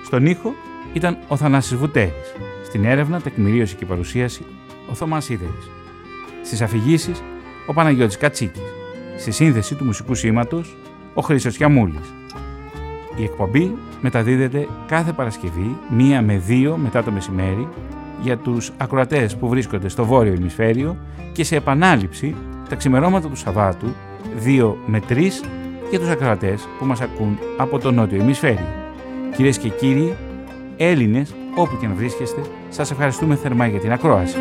Στον 0.04 0.26
ήχο 0.26 0.54
ήταν 0.92 1.18
ο 1.28 1.36
Θανάσης 1.36 1.76
Βουτέρης, 1.76 2.34
στην 2.64 2.84
έρευνα, 2.84 3.20
τεκμηρίωση 3.20 3.76
και 3.76 3.86
παρουσίαση 3.86 4.44
ο 4.90 4.94
Θωμάς 4.94 5.28
Ιδέρης. 5.28 5.70
Στις 6.44 6.62
αφηγήσεις 6.62 7.22
ο 7.66 7.72
Παναγιώτης 7.72 8.16
Κατσίκης, 8.16 8.62
στη 9.18 9.30
σύνθεση 9.30 9.74
του 9.74 9.84
μουσικού 9.84 10.14
σήματος 10.14 10.76
ο 11.14 11.22
Χρήστος 11.22 11.56
Γιαμούλης. 11.56 12.14
Η 13.16 13.22
εκπομπή 13.22 13.76
μεταδίδεται 14.00 14.68
κάθε 14.86 15.12
Παρασκευή, 15.12 15.76
μία 15.90 16.22
με 16.22 16.38
δύο 16.38 16.76
μετά 16.76 17.02
το 17.02 17.10
μεσημέρι, 17.10 17.68
για 18.22 18.36
τους 18.36 18.70
ακροατές 18.76 19.36
που 19.36 19.48
βρίσκονται 19.48 19.88
στο 19.88 20.04
βόρειο 20.04 20.34
ημισφαίριο 20.34 20.96
και 21.32 21.44
σε 21.44 21.56
επανάληψη 21.56 22.36
τα 22.68 22.74
ξημερώματα 22.74 23.28
του 23.28 23.36
Σαββάτου 23.36 23.86
2 24.44 24.74
με 24.86 25.00
3 25.08 25.30
για 25.90 25.98
τους 25.98 26.08
ακροατές 26.08 26.68
που 26.78 26.84
μας 26.84 27.00
ακούν 27.00 27.38
από 27.56 27.78
το 27.78 27.90
νότιο 27.90 28.22
ημισφαίριο. 28.22 28.66
Κυρίες 29.36 29.58
και 29.58 29.68
κύριοι, 29.68 30.16
Έλληνες, 30.76 31.34
όπου 31.54 31.76
και 31.80 31.86
να 31.86 31.94
βρίσκεστε, 31.94 32.40
σας 32.68 32.90
ευχαριστούμε 32.90 33.34
θερμά 33.34 33.66
για 33.66 33.80
την 33.80 33.92
ακρόαση. 33.92 34.36